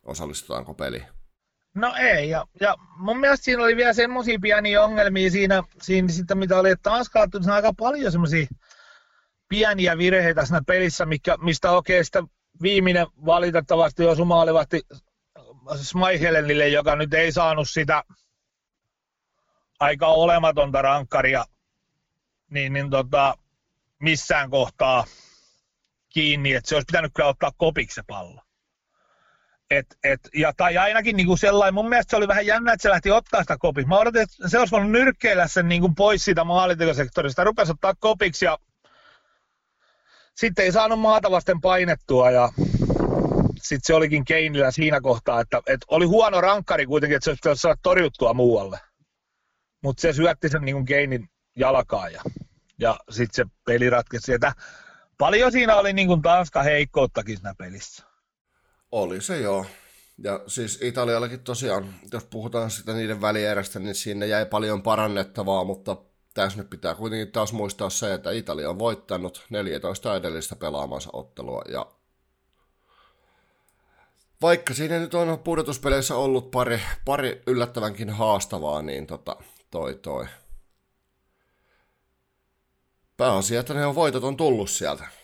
osallistutaanko 0.04 0.74
peliin? 0.74 1.06
No 1.74 1.94
ei, 1.98 2.30
ja, 2.30 2.46
ja 2.60 2.76
mun 2.96 3.20
mielestä 3.20 3.44
siinä 3.44 3.62
oli 3.62 3.76
vielä 3.76 3.92
semmoisia 3.92 4.38
pieniä 4.42 4.84
ongelmia 4.84 5.30
siinä, 5.30 5.62
siinä 5.82 6.08
sitten, 6.08 6.38
mitä 6.38 6.58
oli, 6.58 6.70
että 6.70 6.90
taas 6.90 7.10
katsottu, 7.10 7.50
aika 7.50 7.72
paljon 7.78 8.12
semmoisia 8.12 8.46
pieniä 9.48 9.98
virheitä 9.98 10.44
siinä 10.44 10.62
pelissä, 10.66 11.06
mikä, 11.06 11.36
mistä 11.36 11.70
oikein 11.70 12.04
sitä 12.04 12.22
viimeinen 12.62 13.06
valitettavasti 13.26 14.06
osui 14.06 14.26
maalivahti 14.26 14.80
Smaihelenille, 15.74 16.68
joka 16.68 16.96
nyt 16.96 17.14
ei 17.14 17.32
saanut 17.32 17.70
sitä 17.70 18.02
aika 19.80 20.06
olematonta 20.06 20.82
rankkaria 20.82 21.44
niin, 22.50 22.72
niin 22.72 22.90
tota, 22.90 23.34
missään 24.00 24.50
kohtaa 24.50 25.04
kiinni, 26.08 26.52
että 26.52 26.68
se 26.68 26.74
olisi 26.74 26.86
pitänyt 26.86 27.12
kyllä 27.14 27.28
ottaa 27.28 27.52
kopiksi 27.56 27.94
se 27.94 28.02
pallo. 28.06 28.40
Et, 29.70 29.86
et, 30.04 30.20
ja, 30.34 30.52
tai 30.56 30.76
ainakin 30.76 31.16
niin 31.16 31.26
kuin 31.26 31.38
sellainen, 31.38 31.74
mun 31.74 31.88
mielestä 31.88 32.10
se 32.10 32.16
oli 32.16 32.28
vähän 32.28 32.46
jännä, 32.46 32.72
että 32.72 32.82
se 32.82 32.90
lähti 32.90 33.10
ottaa 33.10 33.40
sitä 33.40 33.56
kopiksi. 33.58 33.88
Mä 33.88 33.98
odotin, 33.98 34.22
että 34.22 34.48
se 34.48 34.58
olisi 34.58 34.70
voinut 34.70 34.90
nyrkkeillä 34.90 35.48
sen 35.48 35.68
niin 35.68 35.80
kuin 35.80 35.94
pois 35.94 36.24
siitä 36.24 36.44
maalitekosektorista. 36.44 37.44
Rupesi 37.44 37.72
ottaa 37.72 37.94
kopiksi 37.98 38.44
ja 38.44 38.58
sitten 40.36 40.64
ei 40.64 40.72
saanut 40.72 41.00
maata 41.00 41.30
vasten 41.30 41.60
painettua 41.60 42.30
ja 42.30 42.52
sitten 43.56 43.86
se 43.86 43.94
olikin 43.94 44.24
Keinillä 44.24 44.70
siinä 44.70 45.00
kohtaa, 45.00 45.40
että, 45.40 45.62
että 45.66 45.86
oli 45.88 46.04
huono 46.04 46.40
rankkari 46.40 46.86
kuitenkin, 46.86 47.16
että 47.16 47.36
se 47.42 47.48
olisi 47.48 47.60
saada 47.60 47.78
torjuttua 47.82 48.34
muualle. 48.34 48.80
Mutta 49.82 50.00
se 50.00 50.12
syötti 50.12 50.48
sen 50.48 50.62
niin 50.62 50.74
kuin 50.74 50.86
Keinin 50.86 51.28
jalkaan 51.56 52.12
ja, 52.12 52.22
ja 52.78 52.96
sitten 53.10 53.46
se 53.46 53.52
peli 53.66 53.90
ratkesi. 53.90 54.32
Että 54.32 54.52
paljon 55.18 55.52
siinä 55.52 55.76
oli 55.76 55.92
niin 55.92 56.08
kuin 56.08 56.22
Tanska 56.22 56.62
heikkouttakin 56.62 57.36
siinä 57.36 57.54
pelissä. 57.58 58.13
Oli 58.94 59.20
se 59.20 59.40
joo. 59.40 59.66
Ja 60.18 60.40
siis 60.46 60.82
Italiallakin 60.82 61.40
tosiaan, 61.40 61.94
jos 62.12 62.24
puhutaan 62.24 62.70
sitä 62.70 62.92
niiden 62.92 63.20
välierästä, 63.20 63.78
niin 63.78 63.94
siinä 63.94 64.26
jäi 64.26 64.46
paljon 64.46 64.82
parannettavaa, 64.82 65.64
mutta 65.64 65.96
tässä 66.34 66.58
nyt 66.58 66.70
pitää 66.70 66.94
kuitenkin 66.94 67.32
taas 67.32 67.52
muistaa 67.52 67.90
se, 67.90 68.14
että 68.14 68.30
Italia 68.30 68.70
on 68.70 68.78
voittanut 68.78 69.46
14 69.50 70.16
edellistä 70.16 70.56
pelaamansa 70.56 71.10
ottelua 71.12 71.62
ja 71.68 71.86
vaikka 74.42 74.74
siinä 74.74 74.98
nyt 74.98 75.14
on 75.14 75.38
pudotuspeleissä 75.38 76.16
ollut 76.16 76.50
pari, 76.50 76.80
pari 77.04 77.42
yllättävänkin 77.46 78.10
haastavaa, 78.10 78.82
niin 78.82 79.06
tota, 79.06 79.36
toi 79.70 79.94
toi. 79.94 80.26
Pääasia, 83.16 83.60
että 83.60 83.74
ne 83.74 83.86
on 83.86 83.94
voitot 83.94 84.24
on 84.24 84.36
tullut 84.36 84.70
sieltä. 84.70 85.23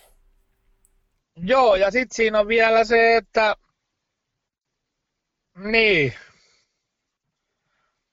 Joo, 1.42 1.74
ja 1.76 1.90
sitten 1.90 2.16
siinä 2.16 2.40
on 2.40 2.48
vielä 2.48 2.84
se, 2.84 3.16
että 3.16 3.56
niin. 5.56 6.14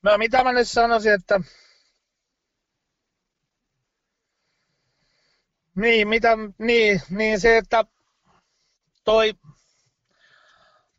No 0.04 0.18
mitä 0.18 0.44
mä 0.44 0.54
nyt 0.54 0.68
sanoisin, 0.68 1.14
että 1.14 1.42
Niin, 5.78 6.08
mitä, 6.08 6.30
niin, 6.58 7.02
niin 7.10 7.40
se, 7.40 7.58
että 7.58 7.86
toi, 9.04 9.34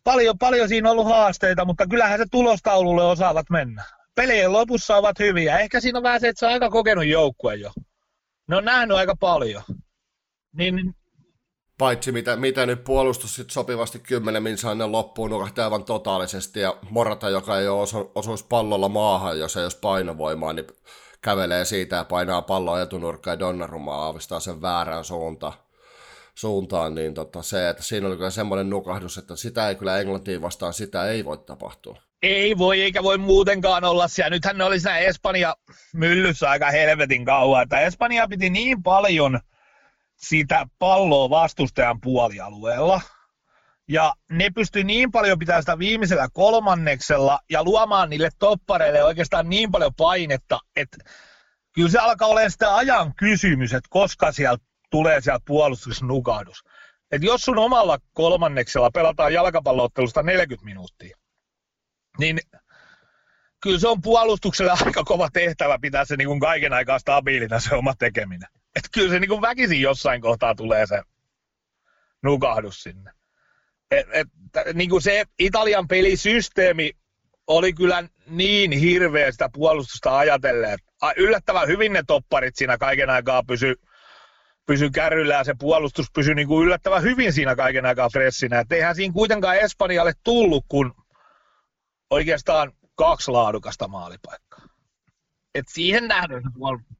paljon, 0.05 0.39
paljon 0.39 0.69
siinä 0.69 0.91
on 0.91 0.93
ollut 0.93 1.13
haasteita, 1.13 1.65
mutta 1.65 1.87
kyllähän 1.87 2.19
se 2.19 2.27
tulostaululle 2.31 3.05
osaavat 3.05 3.51
mennä. 3.51 3.85
Pelien 4.15 4.53
lopussa 4.53 4.97
ovat 4.97 5.19
hyviä. 5.19 5.59
Ehkä 5.59 5.81
siinä 5.81 5.99
on 5.99 6.03
vähän 6.03 6.21
se, 6.21 6.29
että 6.29 6.41
se 6.41 6.47
on 6.47 6.53
aika 6.53 6.71
kokenut 6.71 7.07
joukkue 7.07 7.55
jo. 7.55 7.73
Ne 8.47 8.57
on 8.57 8.65
nähnyt 8.65 8.97
aika 8.97 9.17
paljon. 9.17 9.63
Niin, 10.53 10.95
Paitsi 11.79 12.13
mitä, 12.13 12.37
mitä 12.37 12.67
nyt 12.67 12.85
puolustus 12.85 13.35
sit 13.35 13.51
sopivasti 13.51 13.99
10 13.99 14.43
minsainen 14.43 14.93
loppuun 14.93 15.31
nukahti 15.31 15.61
aivan 15.61 15.85
totaalisesti 15.85 16.61
ja 16.61 16.77
Morata, 16.91 17.29
joka 17.29 17.59
ei 17.59 17.69
ole 17.69 17.89
osu, 18.15 18.37
pallolla 18.49 18.89
maahan, 18.89 19.39
jos 19.39 19.57
ei 19.57 19.63
olisi 19.63 19.79
painovoimaa, 19.81 20.53
niin 20.53 20.67
kävelee 21.23 21.65
siitä 21.65 21.97
ja 21.97 22.05
painaa 22.05 22.43
palloa 22.43 22.83
etunurkkaan 22.83 23.35
ja 23.35 23.39
Donnarumma 23.39 23.95
aavistaa 23.95 24.41
sen 24.41 24.63
väärään 24.63 25.05
suuntaan 25.05 25.53
suuntaan, 26.39 26.95
niin 26.95 27.15
tota, 27.15 27.43
se, 27.43 27.69
että 27.69 27.83
siinä 27.83 28.07
oli 28.07 28.17
kyllä 28.17 28.31
semmoinen 28.31 28.71
nukahdus, 28.71 29.19
että 29.19 29.37
sitä 29.37 29.69
ei 29.69 29.75
kyllä 29.75 29.99
Englantiin 29.99 30.43
vastaan, 30.43 30.75
sitä 30.75 31.09
ei 31.09 31.25
voi 31.25 31.39
tapahtua. 31.39 31.97
Ei 32.23 32.59
voi, 32.59 32.83
eikä 32.83 33.03
voi 33.03 33.19
muutenkaan 33.19 33.85
olla 33.85 34.09
siellä. 34.09 34.31
Nythän 34.31 34.59
ne 34.59 34.65
oli 34.65 34.81
siinä 34.81 34.99
Espanja 34.99 35.57
myllyssä 35.95 36.51
aika 36.51 36.71
helvetin 36.71 37.25
kauan, 37.25 37.63
että 37.63 37.81
Espanja 37.81 38.29
piti 38.29 38.51
niin 38.51 38.83
paljon 38.83 39.41
sitä 40.19 40.67
palloa 40.79 41.31
vastustajan 41.31 42.01
puolialueella, 42.01 43.01
ja 43.89 44.15
ne 44.31 44.51
pystyi 44.55 44.85
niin 44.85 45.11
paljon 45.11 45.39
pitämään 45.39 45.63
sitä 45.63 45.79
viimeisellä 45.79 46.29
kolmanneksella 46.33 47.41
ja 47.51 47.65
luomaan 47.65 48.11
niille 48.11 48.29
toppareille 48.39 49.05
oikeastaan 49.05 49.49
niin 49.49 49.71
paljon 49.71 49.95
painetta, 49.95 50.61
että 50.77 50.97
kyllä 51.73 51.89
se 51.89 51.99
alkaa 51.99 52.29
olemaan 52.29 52.51
sitä 52.51 52.77
ajan 52.77 53.15
kysymys, 53.15 53.75
että 53.75 53.89
koska 53.91 54.33
sieltä 54.33 54.65
tulee 54.91 55.21
sieltä 55.21 55.43
puolustuksessa 55.47 56.07
nukahdus. 56.07 56.63
Että 57.11 57.27
jos 57.27 57.41
sun 57.41 57.59
omalla 57.59 57.99
kolmanneksella 58.13 58.91
pelataan 58.91 59.33
jalkapalloottelusta 59.33 60.23
40 60.23 60.65
minuuttia, 60.65 61.17
niin 62.19 62.39
kyllä 63.63 63.79
se 63.79 63.89
on 63.89 64.03
puolustukselle 64.03 64.73
aika 64.87 65.05
kova 65.05 65.29
tehtävä 65.33 65.79
pitää 65.81 66.05
se 66.05 66.17
niin 66.17 66.29
kuin 66.29 66.41
kaiken 66.41 66.73
aikaa 66.73 66.99
stabiilina 66.99 67.61
se 67.61 67.75
oma 67.75 67.95
tekeminen. 67.99 68.49
Että 68.79 68.89
kyllä 68.93 69.11
se 69.11 69.21
niin 69.21 69.29
kuin 69.29 69.41
väkisin 69.41 69.81
jossain 69.81 70.21
kohtaa 70.21 70.55
tulee 70.55 70.87
se 70.87 71.03
nukahdus 72.23 72.83
sinne. 72.83 73.11
Et, 73.91 74.07
et, 74.13 74.29
niin 74.75 74.91
kuin 74.91 75.03
se 75.03 75.25
Italian 75.39 75.89
pelisysteemi 75.89 76.93
oli 77.47 77.73
kyllä 77.73 78.05
niin 78.27 78.73
hirveä 78.73 79.33
sitä 79.33 79.49
puolustusta 79.53 80.19
ajatellen, 80.19 80.79
yllättävän 81.17 81.69
hyvin 81.69 81.93
ne 81.93 82.03
topparit 82.07 82.57
siinä 82.57 82.79
kaiken 82.79 83.11
aikaa 83.11 83.43
pysy, 83.43 83.75
pysy 84.67 84.91
kärryllä 84.91 85.35
ja 85.35 85.45
se 85.45 85.55
puolustus 85.59 86.07
pysyi 86.15 86.35
niin 86.35 86.49
kuin 86.49 86.67
yllättävän 86.67 87.03
hyvin 87.03 87.33
siinä 87.33 87.57
kaiken 87.57 87.87
aikaa 87.87 88.09
fressinä. 88.09 88.61
Et 88.61 88.73
eihän 88.73 88.97
siinä 88.97 89.13
kuitenkaan 89.13 89.57
Espanjalle 89.57 90.13
tullut, 90.25 90.65
kun 90.69 90.95
oikeastaan 92.11 92.73
kaksi 92.95 93.31
laadukasta 93.31 93.89
maalipaikkaa. 93.89 94.69
Et 95.55 95.65
siihen 95.69 96.09
nähden 96.09 96.43
se 96.43 96.49
puolustus 96.55 96.98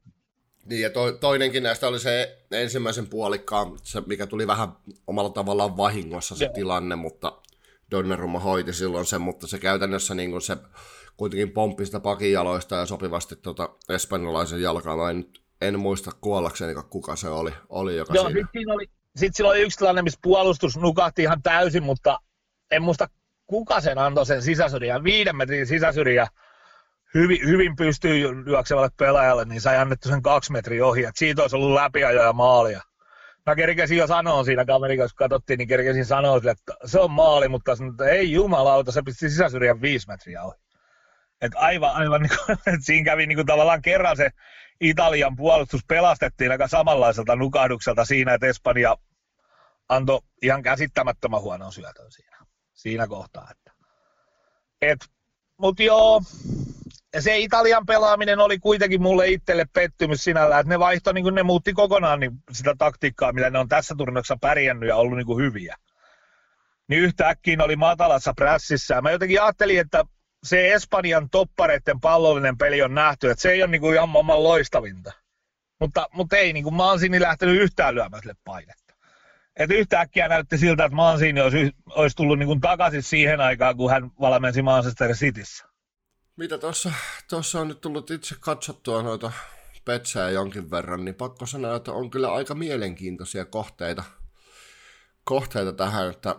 niin, 0.69 0.81
ja 0.81 0.89
to, 0.89 1.11
toinenkin 1.11 1.63
näistä 1.63 1.87
oli 1.87 1.99
se 1.99 2.37
ensimmäisen 2.51 3.07
puolikkaan, 3.07 3.79
se, 3.83 4.01
mikä 4.05 4.27
tuli 4.27 4.47
vähän 4.47 4.69
omalla 5.07 5.29
tavallaan 5.29 5.77
vahingossa 5.77 6.35
se 6.35 6.45
Joo. 6.45 6.53
tilanne, 6.53 6.95
mutta 6.95 7.41
Donnarumma 7.91 8.39
hoiti 8.39 8.73
silloin 8.73 9.05
sen, 9.05 9.21
mutta 9.21 9.47
se 9.47 9.59
käytännössä 9.59 10.15
niin 10.15 10.31
kuin 10.31 10.41
se 10.41 10.57
kuitenkin 11.17 11.51
pomppi 11.51 11.85
sitä 11.85 11.99
pakin 11.99 12.31
jaloista 12.31 12.75
ja 12.75 12.85
sopivasti 12.85 13.35
tuota 13.35 13.69
espanjalaisen 13.89 14.61
jalkaa. 14.61 14.97
Mä 14.97 15.09
en, 15.09 15.25
en 15.61 15.79
muista 15.79 16.11
kuollakseni, 16.21 16.73
kuka 16.89 17.15
se 17.15 17.29
oli, 17.29 17.51
oli 17.69 17.97
joka 17.97 18.13
Joo, 18.13 18.25
siinä. 18.25 18.39
Sitten 18.41 18.71
oli, 18.71 18.89
sit 19.15 19.35
sillä 19.35 19.49
oli 19.49 19.61
yksi 19.61 19.77
tilanne, 19.77 20.01
missä 20.01 20.19
puolustus 20.23 20.77
nukahti 20.77 21.21
ihan 21.21 21.41
täysin, 21.43 21.83
mutta 21.83 22.19
en 22.71 22.81
muista 22.81 23.07
kuka 23.47 23.81
sen 23.81 23.97
antoi 23.97 24.25
sen 24.25 24.41
sisäsyrjän, 24.41 25.03
viiden 25.03 25.35
metrin 25.35 25.67
sisäsyrjän 25.67 26.27
hyvin, 27.13 27.47
hyvin 27.47 27.75
pystyy 27.75 28.17
juoksevalle 28.47 28.89
pelaajalle, 28.97 29.45
niin 29.45 29.61
sai 29.61 29.77
annettu 29.77 30.09
sen 30.09 30.21
kaksi 30.21 30.51
metriä 30.51 30.85
ohi, 30.85 31.03
että 31.03 31.19
siitä 31.19 31.41
olisi 31.41 31.55
ollut 31.55 31.73
läpiajo 31.73 32.23
ja 32.23 32.33
maalia. 32.33 32.81
Mä 33.45 33.55
kerkesin 33.55 33.97
jo 33.97 34.07
sanoa 34.07 34.43
siinä 34.43 34.65
kamerin 34.65 34.99
kun 34.99 35.09
katsottiin, 35.15 35.57
niin 35.57 35.67
kerkesin 35.67 36.05
sanoa 36.05 36.39
sille, 36.39 36.51
että 36.51 36.73
se 36.85 36.99
on 36.99 37.11
maali, 37.11 37.47
mutta 37.47 37.75
sanoin, 37.75 37.93
että 37.93 38.05
ei 38.05 38.31
jumalauta, 38.31 38.91
se 38.91 39.01
pisti 39.01 39.29
sisäsyrjän 39.29 39.81
viisi 39.81 40.07
metriä 40.07 40.43
ohi. 40.43 40.57
Et 41.41 41.51
aivan, 41.55 41.95
aivan 41.95 42.21
niin 42.23 42.37
kuin, 42.45 42.57
että 42.57 42.85
siinä 42.85 43.05
kävi 43.05 43.25
niin 43.25 43.37
kuin 43.37 43.47
tavallaan 43.47 43.81
kerran 43.81 44.17
se 44.17 44.29
Italian 44.81 45.35
puolustus 45.35 45.81
pelastettiin 45.87 46.51
aika 46.51 46.67
samanlaiselta 46.67 47.35
nukahdukselta 47.35 48.05
siinä, 48.05 48.33
että 48.33 48.47
Espanja 48.47 48.97
antoi 49.89 50.21
ihan 50.41 50.63
käsittämättömän 50.63 51.41
huonon 51.41 51.73
syötön 51.73 52.11
siinä, 52.11 52.37
siinä 52.73 53.07
kohtaa. 53.07 53.47
Että. 53.51 53.71
Et, 54.81 54.99
mut 55.57 55.79
joo, 55.79 56.21
se 57.19 57.37
Italian 57.37 57.85
pelaaminen 57.85 58.39
oli 58.39 58.59
kuitenkin 58.59 59.01
mulle 59.01 59.27
itselle 59.27 59.65
pettymys 59.73 60.23
sinällä, 60.23 60.59
että 60.59 60.69
ne 60.69 60.79
vaihto, 60.79 61.11
niin 61.11 61.35
ne 61.35 61.43
muutti 61.43 61.73
kokonaan 61.73 62.19
niin 62.19 62.31
sitä 62.51 62.75
taktiikkaa, 62.77 63.33
millä 63.33 63.49
ne 63.49 63.59
on 63.59 63.67
tässä 63.67 63.95
turnauksessa 63.97 64.37
pärjännyt 64.41 64.89
ja 64.89 64.95
ollut 64.95 65.17
niin 65.17 65.25
kuin 65.25 65.43
hyviä. 65.43 65.75
Niin 66.87 67.01
yhtäkkiä 67.01 67.57
oli 67.63 67.75
matalassa 67.75 68.33
prässissä. 68.33 69.01
Mä 69.01 69.11
jotenkin 69.11 69.41
ajattelin, 69.41 69.79
että 69.79 70.03
se 70.43 70.73
Espanjan 70.73 71.29
toppareiden 71.29 71.99
pallollinen 71.99 72.57
peli 72.57 72.81
on 72.81 72.95
nähty, 72.95 73.29
että 73.29 73.41
se 73.41 73.51
ei 73.51 73.63
ole 73.63 73.71
niin 73.71 73.81
kuin 73.81 73.95
ihan 73.95 74.09
maailman 74.09 74.43
loistavinta. 74.43 75.11
Mutta, 75.79 76.07
mutta 76.13 76.37
ei, 76.37 76.53
niin 76.53 76.63
kuin 76.63 76.75
Mansini 76.75 77.21
lähtenyt 77.21 77.61
yhtään 77.61 77.95
lyömään 77.95 78.21
sille 78.21 78.35
painetta. 78.43 78.95
Et 79.55 79.71
yhtäkkiä 79.71 80.27
näytti 80.27 80.57
siltä, 80.57 80.85
että 80.85 80.95
Mansini 80.95 81.41
olisi, 81.41 81.71
olisi 81.89 82.15
tullut 82.15 82.39
niin 82.39 82.47
kuin 82.47 82.61
takaisin 82.61 83.03
siihen 83.03 83.41
aikaan, 83.41 83.77
kun 83.77 83.91
hän 83.91 84.11
valmensi 84.19 84.61
Manchester 84.61 85.11
Cityssä. 85.13 85.68
Mitä 86.39 86.57
tuossa, 86.57 86.91
tuossa 87.29 87.61
on 87.61 87.67
nyt 87.67 87.81
tullut 87.81 88.11
itse 88.11 88.35
katsottua 88.39 89.01
noita 89.01 89.31
petsää 89.85 90.29
jonkin 90.29 90.71
verran, 90.71 91.05
niin 91.05 91.15
pakko 91.15 91.45
sanoa, 91.45 91.75
että 91.75 91.91
on 91.91 92.09
kyllä 92.09 92.33
aika 92.33 92.55
mielenkiintoisia 92.55 93.45
kohteita, 93.45 94.03
kohteita 95.23 95.73
tähän, 95.73 96.09
että 96.09 96.35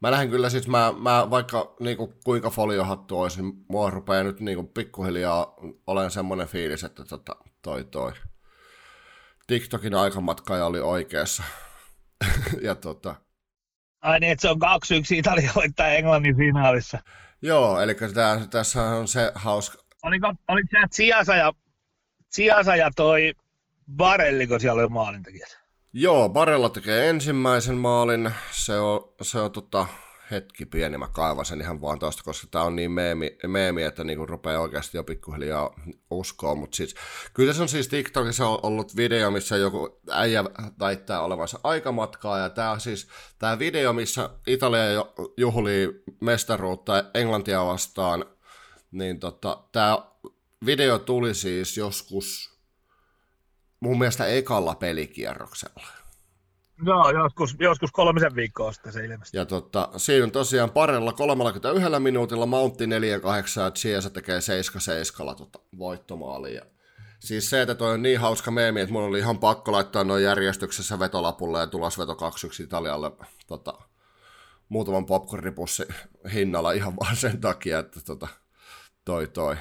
mä 0.00 0.10
lähden 0.10 0.30
kyllä 0.30 0.50
siis, 0.50 0.68
mä, 0.68 0.94
mä 0.98 1.30
vaikka 1.30 1.74
niinku, 1.80 2.14
kuinka 2.24 2.50
foliohattu 2.50 3.20
olisi, 3.20 3.42
niin 3.42 3.64
mua 3.68 3.90
rupeaa 3.90 4.22
nyt 4.22 4.40
niinku, 4.40 4.62
pikkuhiljaa 4.62 5.54
olen 5.86 6.10
semmoinen 6.10 6.48
fiilis, 6.48 6.84
että 6.84 7.04
tota, 7.04 7.36
toi 7.62 7.84
toi. 7.84 8.12
TikTokin 9.46 9.94
aikamatka 9.94 10.66
oli 10.66 10.80
oikeassa. 10.80 11.42
ja 12.62 12.74
tota, 12.74 13.14
Ai 14.00 14.20
niin, 14.20 14.32
että 14.32 14.42
se 14.42 14.48
on 14.48 14.56
2-1 14.56 15.16
Italia 15.16 15.52
voittaa 15.56 15.88
Englannin 15.88 16.36
finaalissa. 16.36 16.98
Joo, 17.42 17.80
eli 17.80 17.94
tää, 18.14 18.46
tässä 18.50 18.82
on 18.82 19.08
se 19.08 19.32
hauska. 19.34 19.78
Oliko, 20.02 20.34
oliko 20.48 20.68
se 20.70 20.88
Tsiasa 20.90 21.36
ja, 21.36 21.52
Tsiasa 22.30 22.76
ja 22.76 22.90
toi 22.96 23.34
Barelli, 23.96 24.46
kun 24.46 24.60
siellä 24.60 24.82
oli 24.82 24.88
maalintekijät? 24.88 25.60
Joo, 25.92 26.28
Barella 26.28 26.68
tekee 26.68 27.10
ensimmäisen 27.10 27.76
maalin. 27.76 28.30
Se 28.50 28.78
on, 28.78 29.14
se 29.22 29.38
on 29.38 29.52
tota, 29.52 29.86
hetki 30.30 30.66
pieni, 30.66 30.98
mä 30.98 31.08
kaivan 31.08 31.44
sen 31.44 31.60
ihan 31.60 31.80
vaan 31.80 31.98
tosta, 31.98 32.22
koska 32.22 32.46
tää 32.50 32.62
on 32.62 32.76
niin 32.76 32.90
meemi, 32.90 33.38
meemi 33.46 33.82
että 33.82 34.04
niinku 34.04 34.26
rupeaa 34.26 34.60
oikeasti 34.60 34.96
jo 34.96 35.04
pikkuhiljaa 35.04 35.74
uskoa, 36.10 36.54
mutta 36.54 36.76
siis, 36.76 36.94
kyllä 37.34 37.52
se 37.52 37.62
on 37.62 37.68
siis 37.68 37.88
TikTokissa 37.88 38.46
ollut 38.46 38.96
video, 38.96 39.30
missä 39.30 39.56
joku 39.56 40.00
äijä 40.10 40.44
väittää 40.80 41.20
olevansa 41.20 41.60
aikamatkaa, 41.62 42.38
ja 42.38 42.50
tää 42.50 42.78
siis, 42.78 43.08
tää 43.38 43.58
video, 43.58 43.92
missä 43.92 44.30
Italia 44.46 44.82
juhlii 45.36 46.02
mestaruutta 46.20 47.04
Englantia 47.14 47.66
vastaan, 47.66 48.24
niin 48.90 49.20
tota, 49.20 49.64
tää 49.72 49.98
video 50.66 50.98
tuli 50.98 51.34
siis 51.34 51.76
joskus 51.76 52.50
mun 53.80 53.98
mielestä 53.98 54.26
ekalla 54.26 54.74
pelikierroksella. 54.74 55.99
Joo, 56.86 57.10
joskus, 57.10 57.56
joskus 57.58 57.92
kolmisen 57.92 58.34
viikkoa 58.34 58.72
sitten 58.72 58.92
se 58.92 59.04
ilmestyi. 59.04 59.38
Ja 59.38 59.46
tota, 59.46 59.88
siinä 59.96 60.24
on 60.24 60.30
tosiaan 60.30 60.70
parilla 60.70 61.12
31 61.12 62.00
minuutilla 62.00 62.46
Mountti 62.46 62.86
4-8 62.86 62.88
ja 63.60 63.70
Chiesa 63.70 64.10
tekee 64.10 64.38
7-7 64.38 65.34
tota, 65.36 65.58
voittomaali. 65.78 66.54
Ja 66.54 66.62
siis 67.18 67.50
se, 67.50 67.62
että 67.62 67.74
toi 67.74 67.94
on 67.94 68.02
niin 68.02 68.20
hauska 68.20 68.50
meemi, 68.50 68.80
että 68.80 68.92
mun 68.92 69.02
oli 69.02 69.18
ihan 69.18 69.38
pakko 69.38 69.72
laittaa 69.72 70.04
noin 70.04 70.24
järjestyksessä 70.24 70.98
vetolapulle 70.98 71.60
ja 71.60 71.66
tulosveto 71.66 72.14
2 72.14 72.46
Italialle 72.62 73.12
tota, 73.46 73.74
muutaman 74.68 75.06
popcornipussi 75.06 75.84
hinnalla 76.34 76.72
ihan 76.72 76.96
vaan 76.96 77.16
sen 77.16 77.40
takia, 77.40 77.78
että 77.78 78.00
tota, 78.00 78.28
toi 79.04 79.28
toi. 79.28 79.56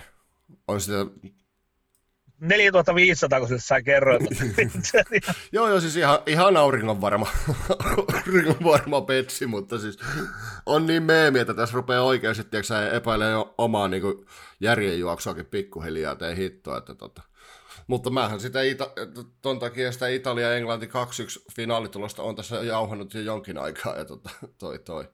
On 0.67 0.81
sitä 0.81 1.05
4500, 2.39 3.39
kun 3.39 3.47
sille 3.47 3.61
sai 3.61 3.83
kerroin. 3.83 4.27
joo, 5.51 5.67
joo, 5.67 5.79
siis 5.79 5.95
ihan, 5.95 6.19
ihan 6.25 6.57
auringon 6.57 7.01
varma, 7.01 7.27
auringon 8.17 8.63
varma 8.63 9.01
petsi, 9.01 9.47
mutta 9.47 9.79
siis 9.79 9.99
on 10.65 10.85
niin 10.85 11.03
meemi, 11.03 11.39
että 11.39 11.53
tässä 11.53 11.75
rupeaa 11.75 12.03
oikeasti, 12.03 12.43
tiedätkö, 12.43 12.91
epäilee 12.91 13.31
jo 13.31 13.53
omaa 13.57 13.87
niin 13.87 14.01
kuin, 14.01 14.25
järjenjuoksuakin 14.59 15.45
pikkuhiljaa, 15.45 16.15
tee 16.15 16.35
hittoa, 16.35 16.77
että 16.77 16.95
tota. 16.95 17.21
Mutta 17.87 18.09
mähän 18.09 18.39
sitä, 18.39 18.59
Ita- 18.59 18.91
ton 19.41 19.59
takia 19.59 19.91
sitä 19.91 20.07
Italia-Englanti 20.07 20.85
2-1 20.85 20.89
finaalitulosta 21.55 22.23
on 22.23 22.35
tässä 22.35 22.55
jauhannut 22.55 23.13
jo 23.13 23.21
jonkin 23.21 23.57
aikaa, 23.57 23.95
ja 23.95 24.05
tota, 24.05 24.29
toi 24.57 24.79
toi 24.79 25.05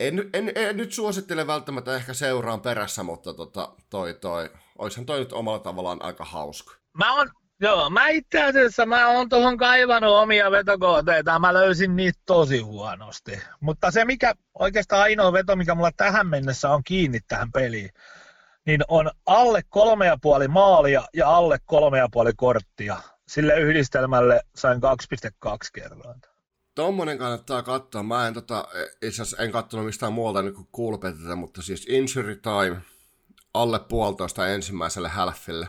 en, 0.00 0.30
en, 0.32 0.52
en, 0.54 0.76
nyt 0.76 0.92
suosittele 0.92 1.46
välttämättä 1.46 1.96
ehkä 1.96 2.14
seuraan 2.14 2.60
perässä, 2.60 3.02
mutta 3.02 3.34
tota, 3.34 3.72
toi, 3.90 4.14
toi, 4.14 4.50
oishan 4.78 5.06
toi 5.06 5.18
nyt 5.18 5.32
omalla 5.32 5.58
tavallaan 5.58 6.02
aika 6.02 6.24
hauska. 6.24 6.74
Mä 6.98 7.14
oon, 7.14 7.30
joo, 7.60 7.90
mä 7.90 8.08
itse 8.08 8.42
asiassa 8.42 8.86
mä 8.86 9.08
oon 9.08 9.28
tuohon 9.28 9.56
kaivannut 9.56 10.12
omia 10.12 10.50
vetokooteita, 10.50 11.38
mä 11.38 11.54
löysin 11.54 11.96
niitä 11.96 12.20
tosi 12.26 12.58
huonosti. 12.58 13.40
Mutta 13.60 13.90
se 13.90 14.04
mikä 14.04 14.34
oikeastaan 14.58 15.02
ainoa 15.02 15.32
veto, 15.32 15.56
mikä 15.56 15.74
mulla 15.74 15.92
tähän 15.96 16.26
mennessä 16.26 16.70
on 16.70 16.84
kiinni 16.84 17.18
tähän 17.28 17.52
peliin, 17.52 17.90
niin 18.66 18.80
on 18.88 19.10
alle 19.26 19.62
kolme 19.68 20.06
ja 20.06 20.18
puoli 20.22 20.48
maalia 20.48 21.04
ja 21.14 21.36
alle 21.36 21.58
kolme 21.64 21.98
ja 21.98 22.08
puoli 22.12 22.32
korttia. 22.36 22.96
Sille 23.28 23.60
yhdistelmälle 23.60 24.40
sain 24.54 24.80
2,2 25.44 25.56
kerrointa. 25.72 26.28
Tommonen 26.74 27.18
kannattaa 27.18 27.62
katsoa. 27.62 28.02
Mä 28.02 28.26
en, 28.26 28.34
tota, 28.34 28.64
itse 29.02 29.22
asiassa 29.22 29.42
en 29.42 29.52
katsonut 29.52 29.86
mistään 29.86 30.12
muualta 30.12 30.42
niin 30.42 30.54
kuin 30.54 31.38
mutta 31.38 31.62
siis 31.62 31.86
Injury 31.88 32.36
Time 32.36 32.82
alle 33.54 33.78
puolitoista 33.78 34.48
ensimmäiselle 34.48 35.08
halfille. 35.08 35.68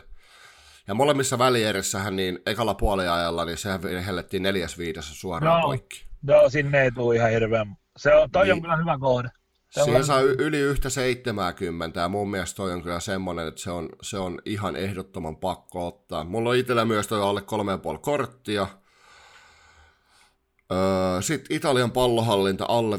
Ja 0.86 0.94
molemmissa 0.94 1.38
välierissähän 1.38 2.16
niin 2.16 2.38
ekalla 2.46 2.74
puoliajalla, 2.74 3.44
niin 3.44 3.58
sehän 3.58 3.80
hellettiin 4.06 4.42
neljäs 4.42 4.78
viidessä 4.78 5.14
suoraan 5.14 5.60
no, 5.60 5.66
poikki. 5.66 6.06
Joo, 6.28 6.50
sinne 6.50 6.82
ei 6.82 6.92
tule 6.92 7.16
ihan 7.16 7.30
hirveän. 7.30 7.76
Se 7.96 8.14
on, 8.14 8.30
toi 8.30 8.44
niin. 8.44 8.52
on 8.52 8.62
kyllä 8.62 8.76
hyvä 8.76 8.98
kohde. 8.98 9.28
Siinä 9.70 10.02
saa 10.02 10.20
yli 10.20 10.58
yhtä 10.58 10.90
70 10.90 12.00
ja 12.00 12.08
mun 12.08 12.30
mielestä 12.30 12.56
toi 12.56 12.72
on 12.72 12.82
kyllä 12.82 13.00
semmoinen, 13.00 13.48
että 13.48 13.60
se 13.60 13.70
on, 13.70 13.88
se 14.02 14.18
on 14.18 14.38
ihan 14.44 14.76
ehdottoman 14.76 15.36
pakko 15.36 15.86
ottaa. 15.86 16.24
Mulla 16.24 16.50
on 16.50 16.56
itsellä 16.56 16.84
myös 16.84 17.08
toi 17.08 17.22
alle 17.22 17.40
3,5 17.94 17.98
korttia, 17.98 18.66
Öö, 20.72 21.22
Sitten 21.22 21.56
Italian 21.56 21.92
pallohallinta 21.92 22.64
alle 22.68 22.96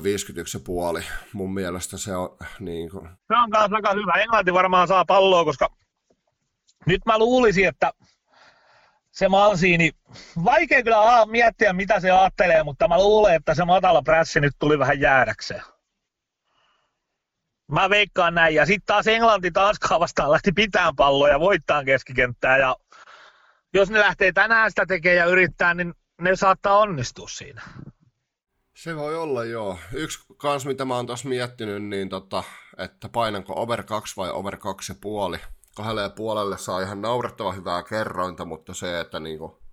51,5. 0.97 1.03
Mun 1.33 1.53
mielestä 1.53 1.97
se 1.97 2.15
on 2.15 2.37
niin 2.59 2.89
kuin... 2.89 3.09
Se 3.27 3.35
on 3.43 3.49
kanssa 3.49 3.75
aika 3.75 3.93
hyvä. 3.93 4.21
Englanti 4.21 4.53
varmaan 4.53 4.87
saa 4.87 5.05
palloa, 5.05 5.45
koska 5.45 5.69
nyt 6.85 7.01
mä 7.05 7.17
luulisin, 7.17 7.67
että 7.67 7.91
se 9.11 9.29
Malsiini, 9.29 9.91
vaikea 10.43 10.83
kyllä 10.83 11.25
miettiä 11.25 11.73
mitä 11.73 11.99
se 11.99 12.11
ajattelee, 12.11 12.63
mutta 12.63 12.87
mä 12.87 12.97
luulen, 12.97 13.35
että 13.35 13.55
se 13.55 13.65
matala 13.65 14.01
prässi 14.01 14.39
nyt 14.39 14.53
tuli 14.59 14.79
vähän 14.79 14.99
jäädäkseen. 14.99 15.61
Mä 17.71 17.89
veikkaan 17.89 18.35
näin. 18.35 18.55
Ja 18.55 18.65
sitten 18.65 18.85
taas 18.85 19.07
Englanti 19.07 19.51
Tanskaa 19.51 19.99
vastaan 19.99 20.31
lähti 20.31 20.51
pitään 20.51 20.95
palloa 20.95 21.29
ja 21.29 21.39
voittaa 21.39 21.83
keskikenttää. 21.83 22.57
Ja 22.57 22.75
jos 23.73 23.89
ne 23.89 23.99
lähtee 23.99 24.31
tänään 24.31 24.71
sitä 24.71 24.85
tekemään 24.85 25.17
ja 25.17 25.25
yrittää, 25.25 25.73
niin 25.73 25.93
ne 26.23 26.35
saattaa 26.35 26.77
onnistua 26.77 27.27
siinä. 27.27 27.61
Se 28.75 28.95
voi 28.95 29.15
olla, 29.15 29.45
joo. 29.45 29.79
Yksi 29.93 30.19
kans, 30.37 30.65
mitä 30.65 30.85
mä 30.85 30.95
oon 30.95 31.07
taas 31.07 31.25
miettinyt, 31.25 31.83
niin 31.83 32.09
tota, 32.09 32.43
että 32.77 33.09
painanko 33.09 33.53
over 33.55 33.83
2 33.83 34.17
vai 34.17 34.31
over 34.31 34.55
2,5. 35.35 35.39
Kahdelle 35.75 36.01
ja 36.01 36.09
puolelle 36.09 36.57
saa 36.57 36.81
ihan 36.81 37.01
naurettava 37.01 37.51
hyvää 37.51 37.83
kerrointa, 37.83 38.45
mutta 38.45 38.73
se, 38.73 38.99
että 38.99 39.19
niinku... 39.19 39.63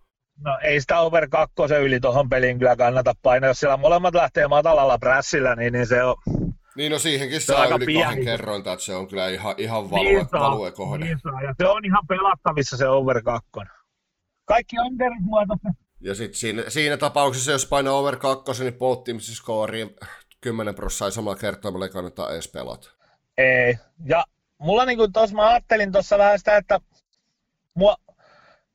No 0.44 0.58
ei 0.62 0.80
sitä 0.80 1.00
over 1.00 1.28
2 1.28 1.54
yli 1.80 2.00
tuohon 2.00 2.28
peliin 2.28 2.58
kyllä 2.58 2.76
kannata 2.76 3.14
painaa. 3.22 3.50
Jos 3.50 3.60
siellä 3.60 3.76
molemmat 3.76 4.14
lähtee 4.14 4.48
matalalla 4.48 4.98
prässillä, 4.98 5.54
niin, 5.54 5.72
niin 5.72 5.86
se 5.86 6.04
on... 6.04 6.16
Niin 6.76 6.92
no 6.92 6.98
siihenkin 6.98 7.40
saa 7.40 7.66
yli 7.66 7.86
pieni. 7.86 8.04
kahden 8.04 8.24
kerrointa, 8.24 8.72
että 8.72 8.84
se 8.84 8.94
on 8.94 9.08
kyllä 9.08 9.28
ihan, 9.28 9.54
ihan 9.58 9.90
value, 9.90 10.04
niin 10.04 10.28
saa, 10.30 10.40
value 10.40 10.70
kohde. 10.70 11.04
Niin 11.04 11.18
saa, 11.22 11.42
ja 11.42 11.54
se 11.58 11.68
on 11.68 11.84
ihan 11.84 12.06
pelattavissa 12.08 12.76
se 12.76 12.88
over 12.88 13.22
2. 13.22 13.50
Kaikki 14.44 14.76
underit 14.78 15.22
ja 16.00 16.14
sitten 16.14 16.38
siinä, 16.38 16.62
siinä, 16.68 16.96
tapauksessa, 16.96 17.52
jos 17.52 17.66
painaa 17.66 17.94
over 17.94 18.16
2, 18.16 18.64
niin 18.64 18.74
pouttimisen 18.74 19.34
skooriin 19.34 19.96
10 20.40 20.74
prosenttia 20.74 21.14
samalla 21.14 21.38
kertaa, 21.38 21.72
ei 21.82 21.88
kannata 21.88 22.32
edes 22.32 22.48
pelata. 22.48 22.90
Ei. 23.38 23.78
Ja 24.04 24.24
mulla 24.58 24.84
niinku 24.84 25.08
tos 25.08 25.32
mä 25.32 25.48
ajattelin 25.48 25.92
tuossa 25.92 26.18
vähän 26.18 26.38
sitä, 26.38 26.56
että 26.56 26.80
mua 27.74 27.96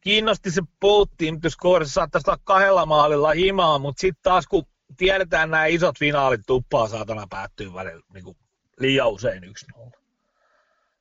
kiinnosti 0.02 0.52
se 0.52 0.62
pouttimisen 0.80 1.52
saattaisi 1.86 2.30
olla 2.30 2.42
kahdella 2.44 2.86
maalilla 2.86 3.32
himaa, 3.32 3.80
mutta 3.80 4.02
sitten 4.02 4.24
taas 4.24 4.48
kun 4.48 4.66
tiedetään 4.98 5.52
nämä 5.52 5.66
isot 5.66 6.00
finaalit 6.00 6.42
tuppaa 6.48 6.88
saatana 6.88 7.28
päättyy 7.30 7.74
välillä 7.74 8.06
niin 8.14 8.38
liian 8.80 9.10
usein 9.10 9.44
1-0. 9.44 9.92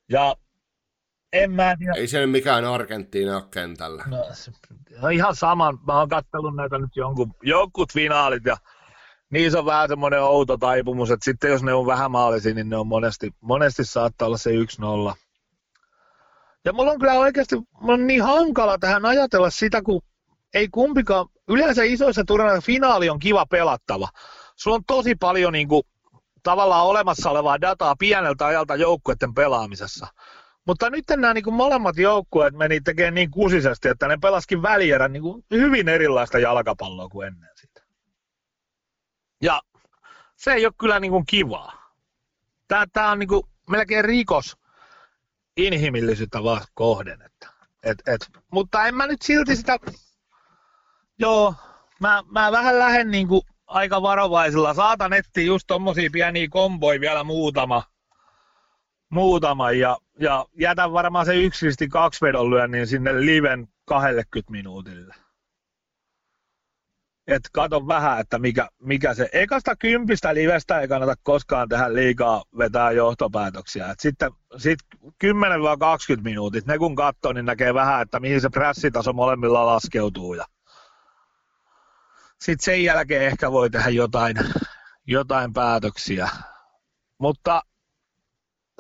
Ja 0.09 0.37
en 1.35 1.53
mä 1.53 1.77
tiedä. 1.79 1.93
Ei 1.97 2.09
se 2.09 2.27
mikään 2.27 2.65
Argentiina 2.65 3.37
ole 3.37 3.45
kentällä. 3.51 4.05
No, 4.07 4.25
se, 4.33 4.53
no 5.03 5.09
ihan 5.09 5.37
saman. 5.37 5.79
Mä 5.87 5.99
oon 5.99 6.09
kattellut 6.09 6.57
näitä 6.57 6.79
nyt 6.79 6.97
jonkun, 6.97 7.35
jonkun 7.43 7.87
finaalit 7.93 8.45
ja 8.45 8.57
niissä 9.31 9.59
on 9.59 9.67
vähän 9.67 9.89
semmoinen 9.89 10.23
outo 10.23 10.57
taipumus, 10.57 11.11
että 11.11 11.25
sitten 11.25 11.51
jos 11.51 11.63
ne 11.63 11.75
on 11.75 11.87
vähän 11.87 12.11
maalisia, 12.11 12.55
niin 12.55 12.69
ne 12.69 12.77
on 12.77 12.87
monesti, 12.87 13.31
monesti 13.41 13.85
saattaa 13.85 14.27
olla 14.27 14.39
se 14.39 14.51
1-0. 14.51 15.15
Ja 16.65 16.73
mulla 16.73 16.93
on 16.93 16.99
kyllä 16.99 17.13
oikeasti 17.13 17.57
mulla 17.57 17.95
on 17.95 18.07
niin 18.07 18.23
hankala 18.23 18.79
tähän 18.79 19.07
ajatella 19.07 19.51
sitä, 19.51 19.83
kun 19.83 20.03
ei 20.55 20.69
kumpikaan, 20.69 21.27
yleensä 21.49 21.83
isoissa 21.83 22.25
turnaissa 22.27 22.67
finaali 22.67 23.11
on 23.11 23.19
kiva 23.19 23.47
pelattava. 23.47 24.09
Sulla 24.57 24.75
on 24.75 24.85
tosi 24.87 25.15
paljon 25.15 25.53
niin 25.53 25.69
kuin, 25.69 25.83
tavallaan 26.43 26.87
olemassa 26.87 27.31
olevaa 27.31 27.61
dataa 27.61 27.97
pieneltä 27.99 28.47
ajalta 28.47 28.77
joukkueiden 28.77 29.35
pelaamisessa. 29.35 30.07
Mutta 30.67 30.91
nyt 30.91 31.05
nämä 31.09 31.35
niin 31.35 31.45
kuin 31.45 31.55
molemmat 31.55 31.97
joukkueet 31.97 32.55
meni 32.55 32.81
tekemään 32.81 33.15
niin 33.15 33.31
kusisesti, 33.31 33.89
että 33.89 34.09
ne 34.09 34.17
pelaskin 34.17 34.63
välierän 34.63 35.13
niin 35.13 35.23
kuin 35.23 35.45
hyvin 35.51 35.89
erilaista 35.89 36.39
jalkapalloa 36.39 37.09
kuin 37.09 37.27
ennen 37.27 37.51
sitä. 37.55 37.83
Ja 39.43 39.61
se 40.37 40.53
ei 40.53 40.67
ole 40.67 40.73
kyllä 40.81 41.01
niin 41.01 41.11
kuin 41.11 41.27
kivaa. 41.27 41.95
Tämä, 42.69 42.87
tämä 42.93 43.11
on 43.11 43.19
niin 43.19 43.29
kuin 43.29 43.43
melkein 43.71 44.05
rikos 44.05 44.57
inhimillisyyttä 45.57 46.43
vaan 46.43 46.65
kohden. 46.75 47.23
Että, 47.23 47.49
et, 47.83 48.03
et. 48.07 48.31
Mutta 48.53 48.87
en 48.87 48.95
mä 48.95 49.07
nyt 49.07 49.23
silti 49.23 49.57
sitä... 49.57 49.79
Joo, 51.19 51.55
mä, 52.01 52.23
mä 52.31 52.53
vähän 52.53 52.79
lähden 52.79 53.11
niin 53.11 53.29
kuin 53.29 53.43
aika 53.67 54.03
varovaisilla. 54.03 54.75
Saatan 54.75 55.13
etsiä 55.13 55.45
just 55.45 55.65
tommosia 55.67 56.11
pieniä 56.13 56.49
komboja 56.51 57.01
vielä 57.01 57.25
muutama– 57.25 57.83
muutama 59.15 59.71
ja, 59.73 59.99
ja 60.21 60.47
jätän 60.61 60.93
varmaan 60.93 61.27
se 61.27 61.35
yksisti 61.35 61.89
kaksi 61.89 62.21
vedon 62.27 62.51
lyönnin 62.51 62.87
sinne 62.87 63.21
liven 63.27 63.69
20 63.85 64.53
minuutille. 64.53 65.15
että 67.27 67.49
kato 67.53 67.87
vähän, 67.87 68.21
että 68.21 68.39
mikä, 68.39 68.69
mikä 68.83 69.15
se, 69.15 69.29
ekasta 69.33 69.77
kympistä 69.77 70.35
livestä 70.35 70.81
ei 70.81 70.89
kannata 70.89 71.15
koskaan 71.23 71.69
tehdä 71.69 71.95
liikaa 71.95 72.45
vetää 72.59 72.91
johtopäätöksiä. 72.91 73.91
Et 73.91 74.01
sitten 74.01 74.31
sit 74.57 74.79
10-20 75.25 76.21
minuutit, 76.23 76.67
ne 76.67 76.79
kun 76.79 76.95
katsoo, 76.95 77.33
niin 77.33 77.47
näkee 77.47 77.75
vähän, 77.75 78.03
että 78.03 78.21
mihin 78.21 78.41
se 78.41 78.49
pressitaso 78.49 79.13
molemmilla 79.13 79.67
laskeutuu. 79.67 80.35
Ja 80.35 80.45
sitten 82.41 82.65
sen 82.65 82.85
jälkeen 82.85 83.23
ehkä 83.23 83.53
voi 83.53 83.71
tehdä 83.71 83.91
jotain, 83.91 84.37
jotain 85.07 85.53
päätöksiä. 85.53 86.29
Mutta 87.19 87.63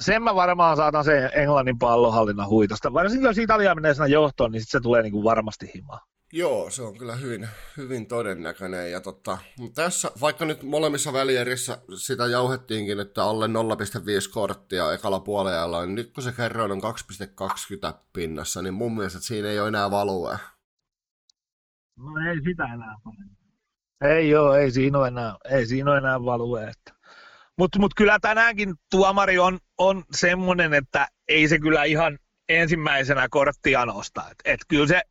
sen 0.00 0.22
mä 0.22 0.34
varmaan 0.34 0.76
saatan 0.76 1.04
sen 1.04 1.30
Englannin 1.34 1.78
pallohallinnan 1.78 2.48
huitosta. 2.48 2.92
Varsinkin 2.92 3.26
jos 3.26 3.38
Italia 3.38 3.74
menee 3.74 3.94
siinä 3.94 4.06
johtoon, 4.06 4.52
niin 4.52 4.60
sit 4.60 4.70
se 4.70 4.80
tulee 4.80 5.02
niinku 5.02 5.24
varmasti 5.24 5.70
himaan. 5.74 6.00
Joo, 6.32 6.70
se 6.70 6.82
on 6.82 6.98
kyllä 6.98 7.16
hyvin, 7.16 7.48
hyvin 7.76 8.06
todennäköinen. 8.06 8.90
Ja 8.90 9.00
tota, 9.00 9.38
tässä, 9.74 10.10
vaikka 10.20 10.44
nyt 10.44 10.62
molemmissa 10.62 11.12
välierissä 11.12 11.78
sitä 11.96 12.26
jauhettiinkin, 12.26 13.00
että 13.00 13.24
alle 13.24 13.46
0,5 13.46 13.52
korttia 14.32 14.92
ekalla 14.92 15.20
puolella, 15.20 15.86
niin 15.86 15.94
nyt 15.94 16.12
kun 16.12 16.22
se 16.22 16.32
kerroin 16.32 16.72
on 16.72 16.80
2,20 17.90 17.94
pinnassa, 18.12 18.62
niin 18.62 18.74
mun 18.74 18.96
mielestä 18.96 19.20
siinä 19.20 19.48
ei 19.48 19.60
ole 19.60 19.68
enää 19.68 19.90
value. 19.90 20.38
No 21.96 22.30
ei 22.30 22.36
sitä 22.44 22.64
enää 22.74 22.94
Ei 24.00 24.30
joo, 24.30 24.54
ei 24.54 24.70
siinä 24.70 24.98
ole 24.98 25.08
enää, 25.08 25.36
ei 25.50 25.66
siinä 25.66 25.90
ole 25.90 25.98
enää 25.98 26.24
value. 26.24 26.72
Mutta 27.58 27.78
mut 27.78 27.94
kyllä 27.96 28.18
tänäänkin 28.20 28.74
tuomari 28.90 29.38
on, 29.38 29.58
on 29.78 30.04
semmoinen, 30.12 30.74
että 30.74 31.08
ei 31.28 31.48
se 31.48 31.58
kyllä 31.58 31.84
ihan 31.84 32.18
ensimmäisenä 32.48 33.26
korttia 33.30 33.86
nosta. 33.86 34.24
Et, 34.30 34.38
et 34.44 34.60
kyllä 34.68 34.86
se, 34.86 35.02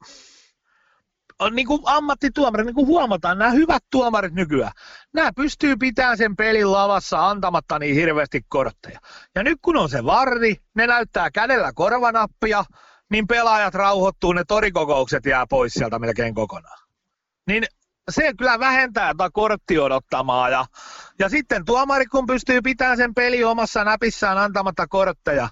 on 1.39 1.55
niin 1.55 1.67
kuin 1.67 1.81
ammattituomari, 1.85 2.63
niin 2.63 2.75
kuin 2.75 2.87
huomataan, 2.87 3.37
nämä 3.37 3.51
hyvät 3.51 3.83
tuomarit 3.91 4.33
nykyään, 4.33 4.71
nämä 5.13 5.31
pystyy 5.35 5.77
pitämään 5.77 6.17
sen 6.17 6.35
pelin 6.35 6.71
lavassa 6.71 7.29
antamatta 7.29 7.79
niin 7.79 7.95
hirveästi 7.95 8.41
kortteja. 8.47 8.99
Ja 9.35 9.43
nyt 9.43 9.57
kun 9.61 9.77
on 9.77 9.89
se 9.89 10.05
varri, 10.05 10.55
ne 10.75 10.87
näyttää 10.87 11.31
kädellä 11.31 11.71
korvanappia, 11.75 12.65
niin 13.11 13.27
pelaajat 13.27 13.73
rauhoittuu, 13.73 14.33
ne 14.33 14.43
torikokoukset 14.47 15.25
jää 15.25 15.45
pois 15.49 15.73
sieltä 15.73 15.99
melkein 15.99 16.35
kokonaan. 16.35 16.79
Niin 17.47 17.63
se 18.11 18.33
kyllä 18.37 18.59
vähentää 18.59 19.13
tätä 19.13 19.29
kortti 19.33 19.79
odottamaa. 19.79 20.49
Ja, 20.49 20.65
ja 21.19 21.29
sitten 21.29 21.65
tuomari, 21.65 22.05
kun 22.05 22.25
pystyy 22.25 22.61
pitämään 22.61 22.97
sen 22.97 23.13
peli 23.13 23.43
omassa 23.43 23.83
näpissään 23.83 24.37
antamatta 24.37 24.87
kortteja, 24.87 25.49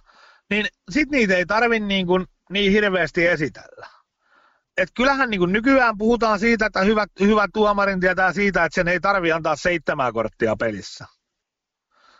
niin 0.49 0.65
sitten 0.89 1.17
niitä 1.17 1.35
ei 1.35 1.45
tarvitse 1.45 1.87
niin, 1.87 2.07
kuin, 2.07 2.25
niin 2.49 2.71
hirveästi 2.71 3.27
esitellä 3.27 3.87
et 4.77 4.89
kyllähän 4.95 5.29
niin 5.29 5.39
kuin 5.39 5.51
nykyään 5.51 5.97
puhutaan 5.97 6.39
siitä, 6.39 6.65
että 6.65 6.81
hyvä, 6.81 7.05
hyvä 7.19 7.47
tuomarin 7.53 7.99
tietää 7.99 8.33
siitä, 8.33 8.65
että 8.65 8.75
sen 8.75 8.87
ei 8.87 8.99
tarvi 8.99 9.31
antaa 9.31 9.55
seitsemää 9.55 10.11
korttia 10.11 10.55
pelissä. 10.55 11.05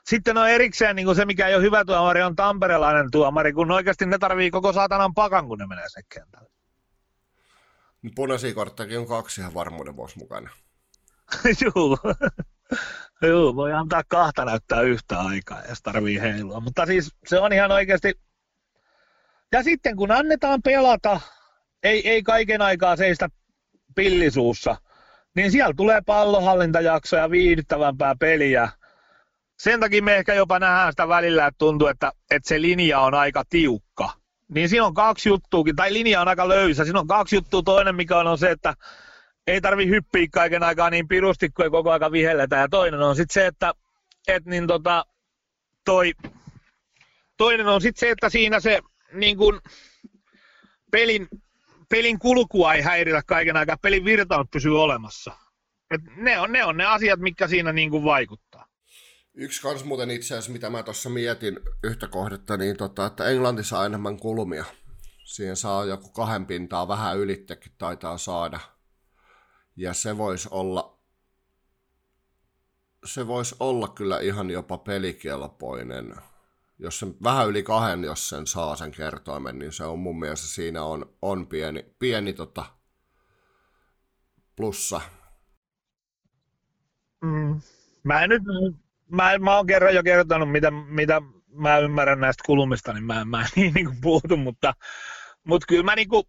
Sitten 0.06 0.38
on 0.38 0.50
erikseen 0.50 0.96
niin 0.96 1.06
kuin 1.06 1.16
se, 1.16 1.26
mikä 1.26 1.48
ei 1.48 1.56
ole 1.56 1.64
hyvä 1.64 1.86
tuomari, 1.86 2.22
on 2.22 2.36
tamperelainen 2.36 3.12
tuomari, 3.12 3.54
kun 3.54 3.72
oikeasti 3.72 4.06
ne 4.06 4.18
tarvii 4.18 4.52
koko 4.52 4.74
saatanan 4.74 5.14
pakan, 5.14 5.48
kun 5.48 5.58
ne 5.58 5.68
menee 5.68 5.90
sen 5.90 6.04
kentälle. 6.14 6.51
Kortteja 8.56 9.00
on 9.00 9.08
kaksi 9.08 9.42
ihan 9.42 9.54
varmuuden 9.54 9.96
vuosi 9.96 10.18
mukana. 10.18 10.50
Joo. 11.66 11.98
Joo, 13.22 13.56
voi 13.56 13.74
antaa 13.74 14.04
kahta 14.08 14.46
näyttää 14.46 14.82
yhtä 14.82 15.20
aikaa, 15.20 15.62
jos 15.70 15.82
tarvii 15.82 16.22
heilua. 16.22 16.60
Mutta 16.60 16.86
siis 16.86 17.16
se 17.28 17.40
on 17.40 17.54
ihan 17.54 17.72
oikeasti... 17.72 18.14
Ja 19.52 19.64
sitten 19.64 19.96
kun 19.96 20.12
annetaan 20.12 20.62
pelata, 20.62 21.22
ei, 21.84 22.10
ei 22.10 22.24
kaiken 22.24 22.62
aikaa 22.62 22.96
seistä 22.96 23.30
pillisuussa, 23.96 24.76
niin 25.36 25.52
siellä 25.52 25.74
tulee 25.78 26.02
pallohallintajaksoja, 26.06 27.32
viihdyttävämpää 27.32 28.16
peliä. 28.20 28.70
Sen 29.60 29.80
takia 29.80 30.04
me 30.04 30.16
ehkä 30.16 30.34
jopa 30.34 30.60
nähdään 30.60 30.92
sitä 30.92 31.08
välillä, 31.08 31.48
että 31.48 31.58
tuntuu, 31.58 31.88
että, 31.88 32.12
että 32.32 32.48
se 32.50 32.62
linja 32.62 33.00
on 33.00 33.14
aika 33.14 33.44
tiukka. 33.50 34.21
Niin 34.54 34.70
siinä 34.70 34.86
on 34.86 34.94
kaksi 34.94 35.30
juttuakin, 35.30 35.76
tai 35.76 35.94
linja 35.94 36.22
on 36.22 36.28
aika 36.28 36.50
löysä. 36.50 36.84
Siinä 36.84 37.00
on 37.00 37.08
kaksi 37.08 37.36
juttua. 37.36 37.62
Toinen, 37.64 37.96
mikä 37.96 38.18
on, 38.18 38.28
on 38.28 38.38
se, 38.38 38.52
että 38.52 38.74
ei 39.48 39.62
tarvi 39.62 39.88
hyppiä 39.88 40.28
kaiken 40.32 40.64
aikaa 40.64 40.90
niin 40.90 41.08
pirusti, 41.08 41.50
kun 41.50 41.66
ei 41.66 41.72
koko 41.72 41.92
aika 41.92 42.12
vihelletä. 42.12 42.56
Ja 42.56 42.70
toinen 42.70 43.02
on 43.02 43.16
sitten 43.16 43.34
se, 43.34 43.48
että 43.48 43.74
et 44.28 44.46
niin 44.46 44.68
tota, 44.68 45.06
toi, 45.86 46.14
toinen 47.38 47.68
on 47.68 47.82
sitten 47.82 48.00
se, 48.00 48.10
että 48.10 48.30
siinä 48.30 48.60
se 48.60 48.80
niin 49.14 49.38
kun, 49.38 49.62
pelin 50.92 51.28
pelin 51.92 52.20
kulkua 52.20 52.74
ei 52.74 52.82
häiritä 52.82 53.22
kaiken 53.26 53.58
aikaa, 53.58 53.78
pelin 53.78 54.06
virtaus 54.06 54.48
pysyy 54.52 54.82
olemassa. 54.82 55.32
Et 55.92 56.02
ne, 56.16 56.40
on, 56.40 56.52
ne 56.52 56.66
on 56.66 56.78
ne 56.78 56.86
asiat, 56.86 57.20
mitkä 57.20 57.48
siinä 57.48 57.74
niin 57.74 57.90
kuin 57.90 58.04
vaikuttaa. 58.04 58.66
Yksi 59.34 59.62
kans 59.62 59.84
muuten 59.84 60.12
itse 60.12 60.34
asiassa, 60.34 60.52
mitä 60.52 60.70
mä 60.70 60.84
tuossa 60.84 61.10
mietin 61.10 61.60
yhtä 61.84 62.08
kohdetta, 62.08 62.58
niin 62.58 62.78
tota, 62.78 63.06
että 63.06 63.26
Englanti 63.26 63.64
saa 63.64 63.86
enemmän 63.86 64.18
kulmia. 64.18 64.66
Siihen 65.24 65.56
saa 65.56 65.86
joku 65.86 66.10
kahden 66.10 66.46
pintaa, 66.46 66.88
vähän 66.88 67.18
ylittekin 67.18 67.72
taitaa 67.78 68.18
saada. 68.18 68.60
Ja 69.76 69.94
se 69.94 70.18
voisi 70.18 70.48
olla, 70.52 71.00
se 73.06 73.28
voisi 73.28 73.56
olla 73.60 73.88
kyllä 73.88 74.20
ihan 74.20 74.50
jopa 74.50 74.78
pelikelpoinen 74.78 76.16
jos 76.82 77.00
se 77.00 77.08
vähän 77.24 77.48
yli 77.48 77.64
kahden, 77.64 78.04
jos 78.04 78.30
sen 78.30 78.48
saa 78.48 78.76
sen 78.76 78.92
kertoimen, 78.92 79.60
niin 79.60 79.72
se 79.72 79.84
on 79.84 80.00
mun 80.00 80.20
mielestä 80.20 80.48
siinä 80.48 80.84
on, 80.84 81.14
on 81.22 81.48
pieni, 81.48 81.86
pieni 82.00 82.34
tota, 82.34 82.66
plussa. 84.56 85.02
Mm. 87.22 87.62
Mä 88.04 88.24
en 88.24 88.30
nyt, 88.30 88.44
mä, 89.12 89.38
mä 89.38 89.56
oon 89.58 89.68
kerran 89.68 89.96
jo 89.96 90.04
kertonut, 90.04 90.52
mitä, 90.52 90.72
mitä 90.72 91.22
mä 91.48 91.78
ymmärrän 91.78 92.20
näistä 92.20 92.44
kulmista, 92.46 92.94
niin 92.94 93.04
mä, 93.04 93.26
mä 93.26 93.42
en 93.42 93.48
niin, 93.56 93.74
niin 93.74 93.86
kuin 94.02 94.40
mutta, 94.40 94.74
mutta 95.44 95.66
kyllä 95.68 95.84
mä, 95.84 95.96
niin 95.96 96.10
kuin, 96.10 96.24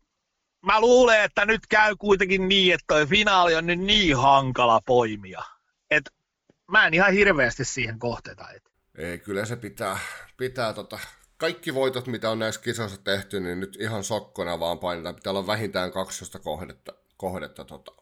mä 0.67 0.81
luulen, 0.81 1.25
että 1.25 1.47
nyt 1.47 1.61
käy 1.69 1.97
kuitenkin 1.97 2.49
niin, 2.49 2.75
että 2.75 2.85
toi 2.87 3.07
finaali 3.07 3.55
on 3.55 3.67
nyt 3.67 3.81
niin 3.81 4.17
hankala 4.17 4.81
poimia, 4.87 5.43
että 5.91 6.11
mä 6.71 6.87
en 6.87 6.95
ihan 6.95 7.13
hirveästi 7.13 7.65
siihen 7.65 7.99
kohteita. 7.99 8.51
Että 8.51 8.71
ei, 8.99 9.19
kyllä 9.19 9.45
se 9.45 9.57
pitää, 9.57 9.99
pitää 10.37 10.73
tota, 10.73 10.99
kaikki 11.37 11.75
voitot, 11.75 12.07
mitä 12.07 12.31
on 12.31 12.39
näissä 12.39 12.61
kisoissa 12.61 13.05
tehty, 13.05 13.41
niin 13.41 13.61
nyt 13.61 13.77
ihan 13.81 14.05
sokkona 14.05 14.61
vaan 14.61 14.79
painetaan. 14.79 15.15
Pitää 15.15 15.31
olla 15.31 15.47
vähintään 15.47 15.93
12 15.93 16.39
kohdetta, 16.39 16.93
kohdetta 17.17 17.65
tota, 17.65 17.93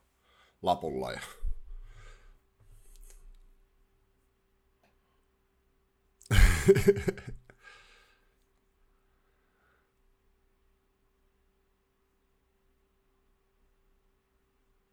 lapulla. 0.63 1.13
Ja... 1.13 1.21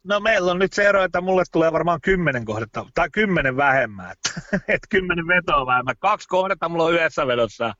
No 0.04 0.20
meillä 0.20 0.50
on 0.50 0.58
nyt 0.58 0.72
se 0.72 0.88
ero, 0.88 1.04
että 1.04 1.20
mulle 1.20 1.42
tulee 1.52 1.72
varmaan 1.72 2.00
kymmenen 2.00 2.44
kohdetta, 2.44 2.86
tai 2.94 3.08
kymmenen 3.12 3.56
vähemmän, 3.56 4.12
että, 4.12 4.40
että 4.74 4.86
kymmenen 4.90 5.26
vetoa 5.26 5.66
vähemmän. 5.66 5.94
Kaksi 5.98 6.28
kohdetta 6.28 6.68
mulla 6.68 6.84
on 6.84 6.94
yhdessä 6.94 7.26
vedossa. 7.26 7.74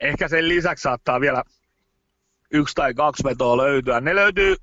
Ehkä 0.00 0.28
sen 0.28 0.48
lisäksi 0.48 0.82
saattaa 0.82 1.20
vielä 1.20 1.42
yksi 2.50 2.74
tai 2.74 2.94
kaksi 2.94 3.24
vetoa 3.24 3.56
löytyä. 3.56 4.00
Ne 4.00 4.14
löytyy, 4.14 4.56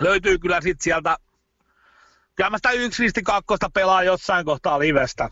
löytyy 0.00 0.38
kyllä 0.38 0.60
sitten 0.60 0.84
sieltä, 0.84 1.16
kyllä 2.36 2.50
mä 2.50 2.58
sitä 2.58 2.70
yksi 2.70 3.02
listi 3.02 3.22
kakkosta 3.22 3.70
pelaa 3.74 4.02
jossain 4.02 4.44
kohtaa 4.44 4.78
livestä. 4.78 5.28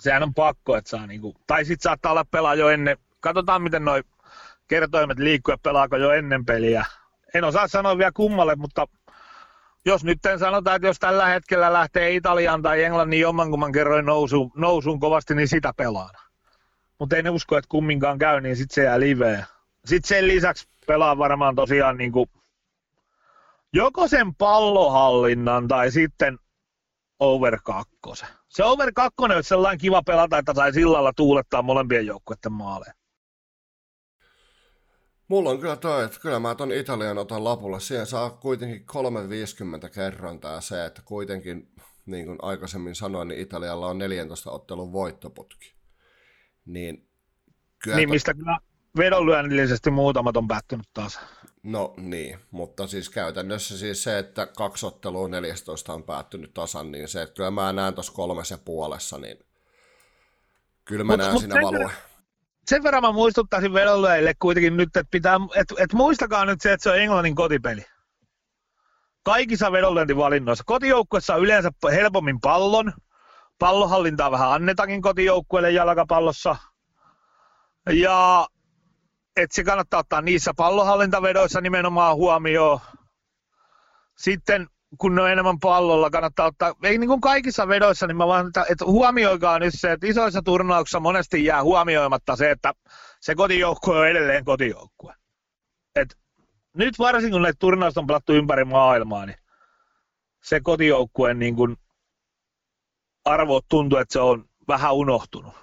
Sehän 0.00 0.22
on 0.22 0.34
pakko, 0.34 0.76
että 0.76 0.90
saa 0.90 1.06
niinku, 1.06 1.34
tai 1.46 1.64
sitten 1.64 1.82
saattaa 1.82 2.12
olla 2.12 2.24
pelaa 2.24 2.54
jo 2.54 2.68
ennen, 2.68 2.96
katsotaan 3.20 3.62
miten 3.62 3.84
noi 3.84 4.02
kertoimet 4.68 5.18
liikkuu, 5.18 5.54
pelaako 5.62 5.96
jo 5.96 6.10
ennen 6.10 6.44
peliä. 6.44 6.84
En 7.34 7.44
osaa 7.44 7.68
sanoa 7.68 7.98
vielä 7.98 8.12
kummalle, 8.12 8.56
mutta 8.56 8.86
jos 9.84 10.04
nyt 10.04 10.18
sanotaan, 10.38 10.76
että 10.76 10.88
jos 10.88 10.98
tällä 10.98 11.26
hetkellä 11.26 11.72
lähtee 11.72 12.14
Italian 12.14 12.62
tai 12.62 12.82
Englannin 12.84 13.20
jommankumman 13.20 13.72
kerroin 13.72 14.06
nousuun, 14.06 14.52
nousuun 14.56 15.00
kovasti, 15.00 15.34
niin 15.34 15.48
sitä 15.48 15.72
pelaan. 15.76 16.14
Mutta 16.98 17.16
ei 17.16 17.22
ne 17.22 17.30
usko, 17.30 17.58
että 17.58 17.68
kumminkaan 17.68 18.18
käy, 18.18 18.40
niin 18.40 18.56
sitten 18.56 18.74
se 18.74 18.84
jää 18.84 19.00
liveen. 19.00 19.44
Sitten 19.84 20.08
sen 20.08 20.28
lisäksi 20.28 20.68
pelaa 20.86 21.18
varmaan 21.18 21.54
tosiaan 21.54 21.96
niin 21.96 22.12
kuin 22.12 22.30
joko 23.72 24.08
sen 24.08 24.34
pallohallinnan 24.34 25.68
tai 25.68 25.90
sitten 25.90 26.38
over 27.20 27.58
kakkosen. 27.64 28.28
Se 28.48 28.64
over 28.64 28.92
kakkonen 28.94 29.36
olisi 29.36 29.48
sellainen 29.48 29.78
kiva 29.78 30.02
pelata, 30.02 30.38
että 30.38 30.54
sai 30.54 30.72
sillalla 30.72 31.12
tuulettaa 31.12 31.62
molempien 31.62 32.06
joukkueiden 32.06 32.52
maaleja. 32.52 32.94
Mulla 35.28 35.50
on 35.50 35.60
kyllä 35.60 35.76
toi, 35.76 36.04
että 36.04 36.20
kyllä 36.20 36.38
mä 36.38 36.54
ton 36.54 36.72
Italian 36.72 37.18
otan 37.18 37.44
lapulla. 37.44 37.80
Siihen 37.80 38.06
saa 38.06 38.30
kuitenkin 38.30 38.86
350 38.86 39.88
kerrontaa 39.88 40.60
se, 40.60 40.86
että 40.86 41.02
kuitenkin, 41.04 41.72
niin 42.06 42.26
kuin 42.26 42.38
aikaisemmin 42.42 42.94
sanoin, 42.94 43.28
niin 43.28 43.40
Italialla 43.40 43.86
on 43.86 43.98
14 43.98 44.50
ottelun 44.50 44.92
voittoputki. 44.92 45.74
Niin, 46.66 47.08
kyllä 47.84 47.96
niin, 47.96 48.08
to... 48.08 48.12
mistä 48.12 48.34
kyllä 48.34 48.58
vedonlyönnillisesti 48.96 49.90
muutamat 49.90 50.36
on 50.36 50.48
päättynyt 50.48 50.86
taas. 50.94 51.20
No 51.62 51.94
niin, 51.96 52.38
mutta 52.50 52.86
siis 52.86 53.10
käytännössä 53.10 53.78
siis 53.78 54.02
se, 54.02 54.18
että 54.18 54.46
kaksi 54.46 54.86
ottelua 54.86 55.28
14 55.28 55.92
on 55.92 56.02
päättynyt 56.02 56.54
tasan, 56.54 56.92
niin 56.92 57.08
se, 57.08 57.22
että 57.22 57.34
kyllä 57.34 57.50
mä 57.50 57.72
näen 57.72 57.94
tuossa 57.94 58.12
kolmessa 58.12 58.58
puolessa, 58.58 59.18
niin 59.18 59.38
kyllä 60.84 61.04
mä 61.04 61.12
mut, 61.12 61.18
näen 61.18 61.32
mut 61.32 61.40
siinä 61.40 61.62
value. 61.62 61.90
Sen 62.66 62.82
verran 62.82 63.02
mä 63.02 63.12
muistuttaisin 63.12 63.72
vedonlyöjille 63.72 64.34
kuitenkin 64.38 64.76
nyt, 64.76 64.88
että, 64.88 65.10
pitää, 65.10 65.40
että, 65.56 65.74
että 65.78 65.96
muistakaa 65.96 66.44
nyt 66.44 66.60
se, 66.60 66.72
että 66.72 66.84
se 66.84 66.90
on 66.90 66.98
Englannin 66.98 67.34
kotipeli. 67.34 67.84
Kaikissa 69.22 69.72
vedonlyöntivalinnoissa. 69.72 70.64
Kotijoukkuessa 70.66 71.34
on 71.34 71.40
yleensä 71.40 71.70
helpommin 71.92 72.40
pallon. 72.40 72.92
Pallohallintaa 73.58 74.30
vähän 74.30 74.52
annetakin 74.52 75.02
kotijoukkueelle 75.02 75.70
jalkapallossa. 75.70 76.56
Ja 77.92 78.46
että 79.36 79.54
se 79.54 79.64
kannattaa 79.64 80.00
ottaa 80.00 80.22
niissä 80.22 80.52
pallohallintavedoissa 80.56 81.60
nimenomaan 81.60 82.16
huomioon. 82.16 82.80
Sitten 84.18 84.66
kun 84.98 85.14
ne 85.14 85.22
on 85.22 85.30
enemmän 85.30 85.60
pallolla, 85.60 86.10
kannattaa 86.10 86.46
ottaa, 86.46 86.74
ei 86.82 86.98
niin 86.98 87.08
kuin 87.08 87.20
kaikissa 87.20 87.68
vedoissa, 87.68 88.06
niin 88.06 88.16
mä 88.16 88.26
vaan, 88.26 88.46
että, 88.46 88.84
huomioikaa 88.84 89.58
nyt 89.58 89.74
se, 89.76 89.92
että 89.92 90.06
isoissa 90.06 90.42
turnauksissa 90.42 91.00
monesti 91.00 91.44
jää 91.44 91.62
huomioimatta 91.62 92.36
se, 92.36 92.50
että 92.50 92.72
se 93.20 93.34
kotijoukkue 93.34 93.98
on 93.98 94.08
edelleen 94.08 94.44
kotijoukkue. 94.44 95.14
Et 95.96 96.18
nyt 96.76 96.98
varsinkin 96.98 97.32
kun 97.32 97.42
näitä 97.42 97.56
turnauksia 97.60 98.00
on 98.00 98.06
pelattu 98.06 98.32
ympäri 98.32 98.64
maailmaa, 98.64 99.26
niin 99.26 99.38
se 100.42 100.60
kotijoukkueen 100.60 101.38
niin 101.38 101.56
arvo 103.24 103.60
tuntuu, 103.68 103.98
että 103.98 104.12
se 104.12 104.20
on 104.20 104.44
vähän 104.68 104.94
unohtunut. 104.94 105.54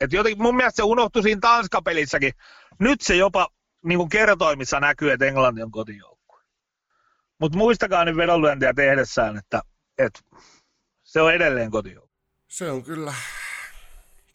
Et 0.00 0.12
jotenkin 0.12 0.42
mun 0.42 0.56
mielestä 0.56 0.76
se 0.76 0.82
unohtui 0.82 1.22
siinä 1.22 1.40
Tanska-pelissäkin. 1.40 2.32
Nyt 2.78 3.00
se 3.00 3.16
jopa 3.16 3.48
niin 3.84 3.98
kuin 3.98 4.08
kertoimissa 4.08 4.80
näkyy, 4.80 5.12
että 5.12 5.26
Englanti 5.26 5.62
on 5.62 5.70
kotijoukkue. 5.70 6.42
Mutta 7.40 7.58
muistakaa 7.58 8.04
nyt 8.04 8.16
vedonlyöntiä 8.16 8.74
tehdessään, 8.74 9.36
että, 9.36 9.62
että 9.98 10.20
se 11.02 11.20
on 11.20 11.34
edelleen 11.34 11.70
kotijoukkue. 11.70 12.16
Se 12.48 12.70
on 12.70 12.82
kyllä, 12.82 13.14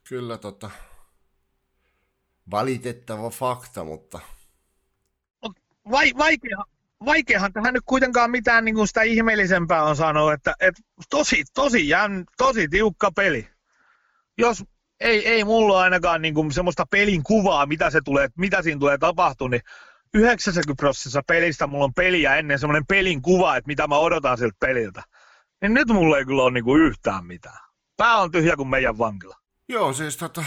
kyllä 0.07 0.37
tota, 0.37 0.71
valitettava 2.51 3.29
fakta, 3.29 3.83
mutta... 3.83 4.19
Mut 5.43 5.59
vai, 5.91 6.11
vaikea, 6.17 6.57
vaikeahan 7.05 7.53
tähän 7.53 7.73
nyt 7.73 7.83
kuitenkaan 7.85 8.31
mitään 8.31 8.65
niin 8.65 8.75
kuin 8.75 8.87
sitä 8.87 9.01
ihmeellisempää 9.01 9.83
on 9.83 9.95
sanoa, 9.95 10.33
että, 10.33 10.53
että 10.59 10.81
tosi, 11.09 11.43
tosi, 11.53 11.89
jän, 11.89 12.25
tosi 12.37 12.67
tiukka 12.67 13.11
peli. 13.11 13.49
Jos 14.37 14.63
ei, 15.01 15.27
ei 15.27 15.43
mulla 15.43 15.79
ainakaan 15.79 16.21
niin 16.21 16.33
kuin 16.33 16.51
semmoista 16.51 16.85
pelin 16.91 17.23
kuvaa, 17.23 17.65
mitä, 17.65 17.89
se 17.89 18.01
tulee, 18.05 18.27
mitä 18.37 18.61
siinä 18.61 18.79
tulee 18.79 18.97
tapahtumaan, 18.97 19.51
niin 19.51 19.61
90 20.13 20.81
prosentissa 20.81 21.21
pelistä 21.27 21.67
mulla 21.67 21.85
on 21.85 21.93
peliä 21.93 22.35
ennen 22.35 22.59
semmoinen 22.59 22.85
pelin 22.85 23.21
kuva, 23.21 23.57
että 23.57 23.67
mitä 23.67 23.87
mä 23.87 23.97
odotan 23.97 24.37
siltä 24.37 24.57
peliltä. 24.59 25.03
Niin 25.61 25.73
nyt 25.73 25.87
mulla 25.87 26.17
ei 26.17 26.25
kyllä 26.25 26.43
ole 26.43 26.51
niin 26.51 26.63
kuin 26.63 26.81
yhtään 26.81 27.25
mitään. 27.25 27.59
Pää 27.97 28.17
on 28.17 28.31
tyhjä 28.31 28.55
kuin 28.55 28.67
meidän 28.67 28.97
vankila. 28.97 29.35
Joo, 29.69 29.93
siis 29.93 30.17
tota, 30.17 30.43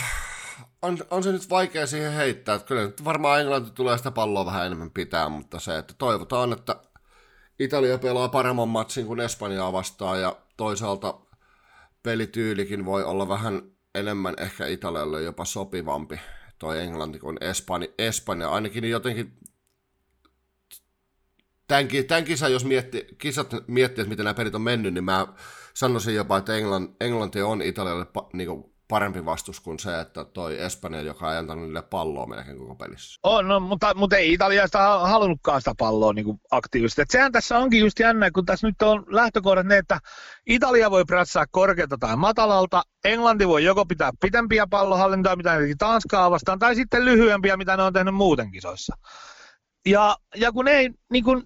on, 0.82 0.98
on 1.10 1.22
se 1.22 1.32
nyt 1.32 1.50
vaikea 1.50 1.86
siihen 1.86 2.12
heittää. 2.12 2.54
Että 2.54 2.66
kyllä 2.68 2.82
nyt 2.82 3.04
varmaan 3.04 3.40
Englanti 3.40 3.70
tulee 3.70 3.98
sitä 3.98 4.10
palloa 4.10 4.46
vähän 4.46 4.66
enemmän 4.66 4.90
pitää, 4.90 5.28
mutta 5.28 5.60
se, 5.60 5.78
että 5.78 5.94
toivotaan, 5.98 6.52
että 6.52 6.76
Italia 7.58 7.98
pelaa 7.98 8.28
paremman 8.28 8.68
matsin 8.68 9.06
kuin 9.06 9.20
Espanjaa 9.20 9.72
vastaan 9.72 10.20
ja 10.20 10.36
toisaalta 10.56 11.14
pelityylikin 12.02 12.84
voi 12.84 13.04
olla 13.04 13.28
vähän 13.28 13.62
enemmän 13.94 14.34
ehkä 14.38 14.66
Italialle 14.66 15.22
jopa 15.22 15.44
sopivampi 15.44 16.20
toi 16.58 16.80
Englanti 16.80 17.18
kuin 17.18 17.38
Espanja. 17.40 17.88
Espanja. 17.98 18.50
Ainakin 18.50 18.90
jotenkin 18.90 19.38
tämän, 21.68 21.88
tämän 22.08 22.24
kisan, 22.24 22.52
jos 22.52 22.64
mietti, 22.64 23.06
kisat 23.18 23.54
miettii, 23.66 24.02
että 24.02 24.08
miten 24.08 24.24
nämä 24.24 24.34
pelit 24.34 24.54
on 24.54 24.62
mennyt, 24.62 24.94
niin 24.94 25.04
mä 25.04 25.26
sanoisin 25.74 26.14
jopa, 26.14 26.36
että 26.36 26.52
Englanti 27.00 27.42
on 27.42 27.62
Italialle 27.62 28.06
niin 28.32 28.48
kuin 28.48 28.73
parempi 28.94 29.24
vastus 29.24 29.60
kuin 29.60 29.78
se, 29.78 30.00
että 30.00 30.24
toi 30.24 30.62
Espanja, 30.62 31.00
joka 31.00 31.32
ei 31.32 31.38
antanut 31.38 31.64
niille 31.64 31.82
palloa 31.82 32.26
melkein 32.26 32.58
koko 32.58 32.74
pelissä. 32.74 33.20
On, 33.22 33.48
no, 33.48 33.60
mutta, 33.60 33.94
mutta 33.94 34.16
ei 34.16 34.32
Italiasta 34.32 34.98
halunnutkaan 34.98 35.60
sitä 35.60 35.72
palloa 35.78 36.12
niin 36.12 36.24
kuin 36.24 36.40
aktiivisesti. 36.50 37.02
Et 37.02 37.10
sehän 37.10 37.32
tässä 37.32 37.58
onkin 37.58 37.80
just 37.80 37.98
jännä, 37.98 38.30
kun 38.30 38.46
tässä 38.46 38.66
nyt 38.66 38.82
on 38.82 39.04
lähtökohdat 39.08 39.66
ne, 39.66 39.78
että 39.78 39.98
Italia 40.46 40.90
voi 40.90 41.04
prässää 41.04 41.44
korkealta 41.50 41.98
tai 41.98 42.16
matalalta, 42.16 42.82
Englanti 43.04 43.48
voi 43.48 43.64
joko 43.64 43.86
pitää 43.86 44.10
pitempiä 44.20 44.66
pallohallintoja, 44.66 45.36
mitä 45.36 45.58
ne 45.58 45.74
Tanskaa 45.78 46.30
vastaan, 46.30 46.58
tai 46.58 46.74
sitten 46.74 47.04
lyhyempiä, 47.04 47.56
mitä 47.56 47.76
ne 47.76 47.82
on 47.82 47.92
tehnyt 47.92 48.14
muuten 48.14 48.50
kisoissa. 48.50 48.96
Ja, 49.86 50.16
ja 50.36 50.52
kun 50.52 50.68
ei, 50.68 50.90
niin 51.12 51.24
kuin, 51.24 51.42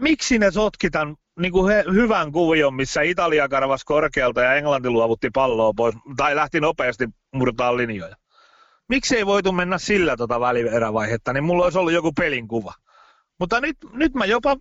miksi 0.00 0.38
ne 0.38 0.50
sotkitaan 0.50 1.16
niin 1.38 1.52
kuin 1.52 1.72
he, 1.72 1.84
hyvän 1.92 2.32
kuvion, 2.32 2.74
missä 2.74 3.02
Italia 3.02 3.48
karvas 3.48 3.84
korkealta 3.84 4.40
ja 4.40 4.54
Englanti 4.54 4.90
luovutti 4.90 5.30
palloa 5.34 5.72
pois, 5.76 5.94
tai 6.16 6.36
lähti 6.36 6.60
nopeasti 6.60 7.08
murtaa 7.34 7.76
linjoja. 7.76 8.16
Miksi 8.88 9.16
ei 9.16 9.26
voitu 9.26 9.52
mennä 9.52 9.78
sillä 9.78 10.16
tota 10.16 10.40
välierävaihetta, 10.40 11.32
niin 11.32 11.44
mulla 11.44 11.64
olisi 11.64 11.78
ollut 11.78 11.92
joku 11.92 12.12
pelin 12.12 12.48
kuva. 12.48 12.74
Mutta 13.40 13.60
nyt, 13.60 13.76
nyt 13.92 14.14
mä 14.14 14.24
jopa, 14.24 14.56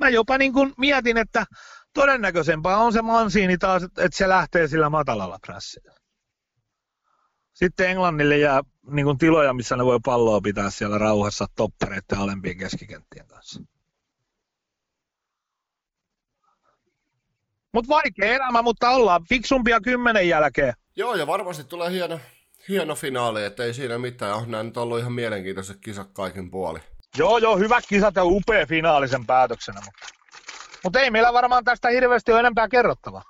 mä 0.00 0.08
jopa 0.08 0.38
niin 0.38 0.52
kuin 0.52 0.72
mietin, 0.78 1.16
että 1.16 1.46
todennäköisempää 1.94 2.76
on 2.76 2.92
se 2.92 3.02
Mansiini 3.02 3.58
taas, 3.58 3.82
että 3.82 4.08
se 4.12 4.28
lähtee 4.28 4.68
sillä 4.68 4.90
matalalla 4.90 5.38
prässillä. 5.46 5.94
Sitten 7.54 7.90
Englannille 7.90 8.38
jää 8.38 8.62
niin 8.90 9.04
kuin 9.04 9.18
tiloja, 9.18 9.54
missä 9.54 9.76
ne 9.76 9.84
voi 9.84 9.98
palloa 10.04 10.40
pitää 10.40 10.70
siellä 10.70 10.98
rauhassa 10.98 11.46
toppereiden 11.56 12.18
alempien 12.18 12.58
keskikenttien 12.58 13.26
kanssa. 13.26 13.60
Mutta 17.76 17.88
vaikea 17.88 18.34
elämä, 18.34 18.62
mutta 18.62 18.90
ollaan 18.90 19.24
fiksumpia 19.28 19.80
kymmenen 19.80 20.28
jälkeen. 20.28 20.74
Joo, 20.96 21.14
ja 21.14 21.26
varmasti 21.26 21.64
tulee 21.64 21.90
hieno, 21.90 22.20
hieno 22.68 22.94
finaali, 22.94 23.44
että 23.44 23.64
ei 23.64 23.74
siinä 23.74 23.98
mitään. 23.98 24.36
On 24.36 24.50
nämä 24.50 24.62
nyt 24.62 24.76
ollut 24.76 24.98
ihan 24.98 25.12
mielenkiintoiset 25.12 25.76
kisat 25.80 26.10
kaiken 26.12 26.50
puoli. 26.50 26.78
Joo, 27.18 27.38
joo, 27.38 27.58
hyvä 27.58 27.80
kisat 27.88 28.16
ja 28.16 28.24
upea 28.24 28.66
finaalisen 28.66 29.26
päätöksenä, 29.26 29.80
mutta, 29.84 30.06
mutta 30.84 31.00
ei 31.00 31.10
meillä 31.10 31.32
varmaan 31.32 31.64
tästä 31.64 31.88
hirveästi 31.88 32.32
ole 32.32 32.40
enempää 32.40 32.68
kerrottavaa. 32.68 33.22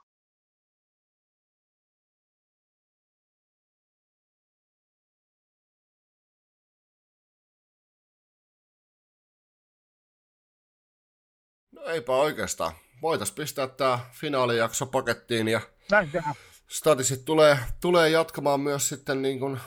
No 11.72 11.82
eipä 11.82 12.12
oikeastaan 12.12 12.72
voitais 13.02 13.32
pistää 13.32 13.66
tämä 13.66 13.98
finaalijakso 14.12 14.86
pakettiin 14.86 15.48
ja 15.48 15.60
Statisit 16.68 17.24
tulee, 17.24 17.58
tulee 17.80 18.10
jatkamaan 18.10 18.60
myös 18.60 18.88
sitten 18.88 19.22
niin 19.22 19.38
kuin 19.38 19.60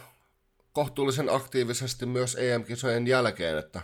kohtuullisen 0.73 1.35
aktiivisesti 1.35 2.05
myös 2.05 2.37
EM-kisojen 2.39 3.07
jälkeen, 3.07 3.57
että 3.57 3.81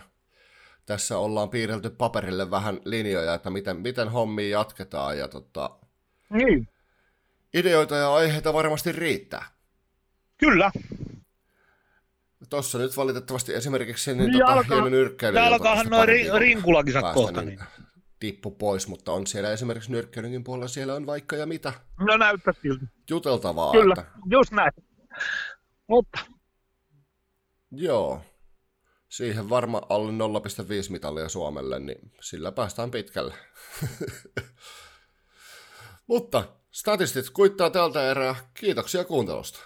tässä 0.86 1.18
ollaan 1.18 1.50
piirrelty 1.50 1.90
paperille 1.90 2.50
vähän 2.50 2.80
linjoja, 2.84 3.34
että 3.34 3.50
miten, 3.50 3.76
miten 3.76 4.08
hommia 4.08 4.48
jatketaan 4.48 5.18
ja 5.18 5.28
tota, 5.28 5.70
niin. 6.30 6.68
ideoita 7.54 7.96
ja 7.96 8.14
aiheita 8.14 8.52
varmasti 8.52 8.92
riittää. 8.92 9.44
Kyllä. 10.38 10.70
Tuossa 12.50 12.78
nyt 12.78 12.96
valitettavasti 12.96 13.54
esimerkiksi 13.54 14.14
niin, 14.14 14.30
niin 14.30 14.40
tota, 14.40 14.52
alkaa, 14.52 14.88
nyrkkeily. 14.88 15.38
Alkaahan 15.38 15.86
noin 15.86 16.08
ri, 16.08 16.26
rinkulakisat 16.38 17.14
kohta. 17.14 17.42
Niin 17.42 17.58
tippu 18.26 18.50
pois, 18.50 18.88
mutta 18.88 19.12
on 19.12 19.26
siellä 19.26 19.52
esimerkiksi 19.52 19.92
nyrkkeilynkin 19.92 20.44
puolella, 20.44 20.68
siellä 20.68 20.94
on 20.94 21.06
vaikka 21.06 21.36
ja 21.36 21.46
mitä. 21.46 21.72
No 22.00 22.16
näyttää 22.16 22.54
siltä. 22.62 22.86
Juteltavaa. 23.10 23.72
Kyllä, 23.72 23.94
että... 23.98 24.12
just 24.30 24.52
näin. 24.52 24.72
Mutta. 25.86 26.20
Joo. 27.70 28.20
Siihen 29.08 29.50
varma 29.50 29.82
alle 29.88 30.12
0,5 30.12 30.16
mitalia 30.90 31.28
Suomelle, 31.28 31.80
niin 31.80 32.12
sillä 32.20 32.52
päästään 32.52 32.90
pitkälle. 32.90 33.34
mutta 36.06 36.44
statistit 36.70 37.30
kuittaa 37.30 37.70
tältä 37.70 38.10
erää. 38.10 38.34
Kiitoksia 38.54 39.04
kuuntelusta. 39.04 39.65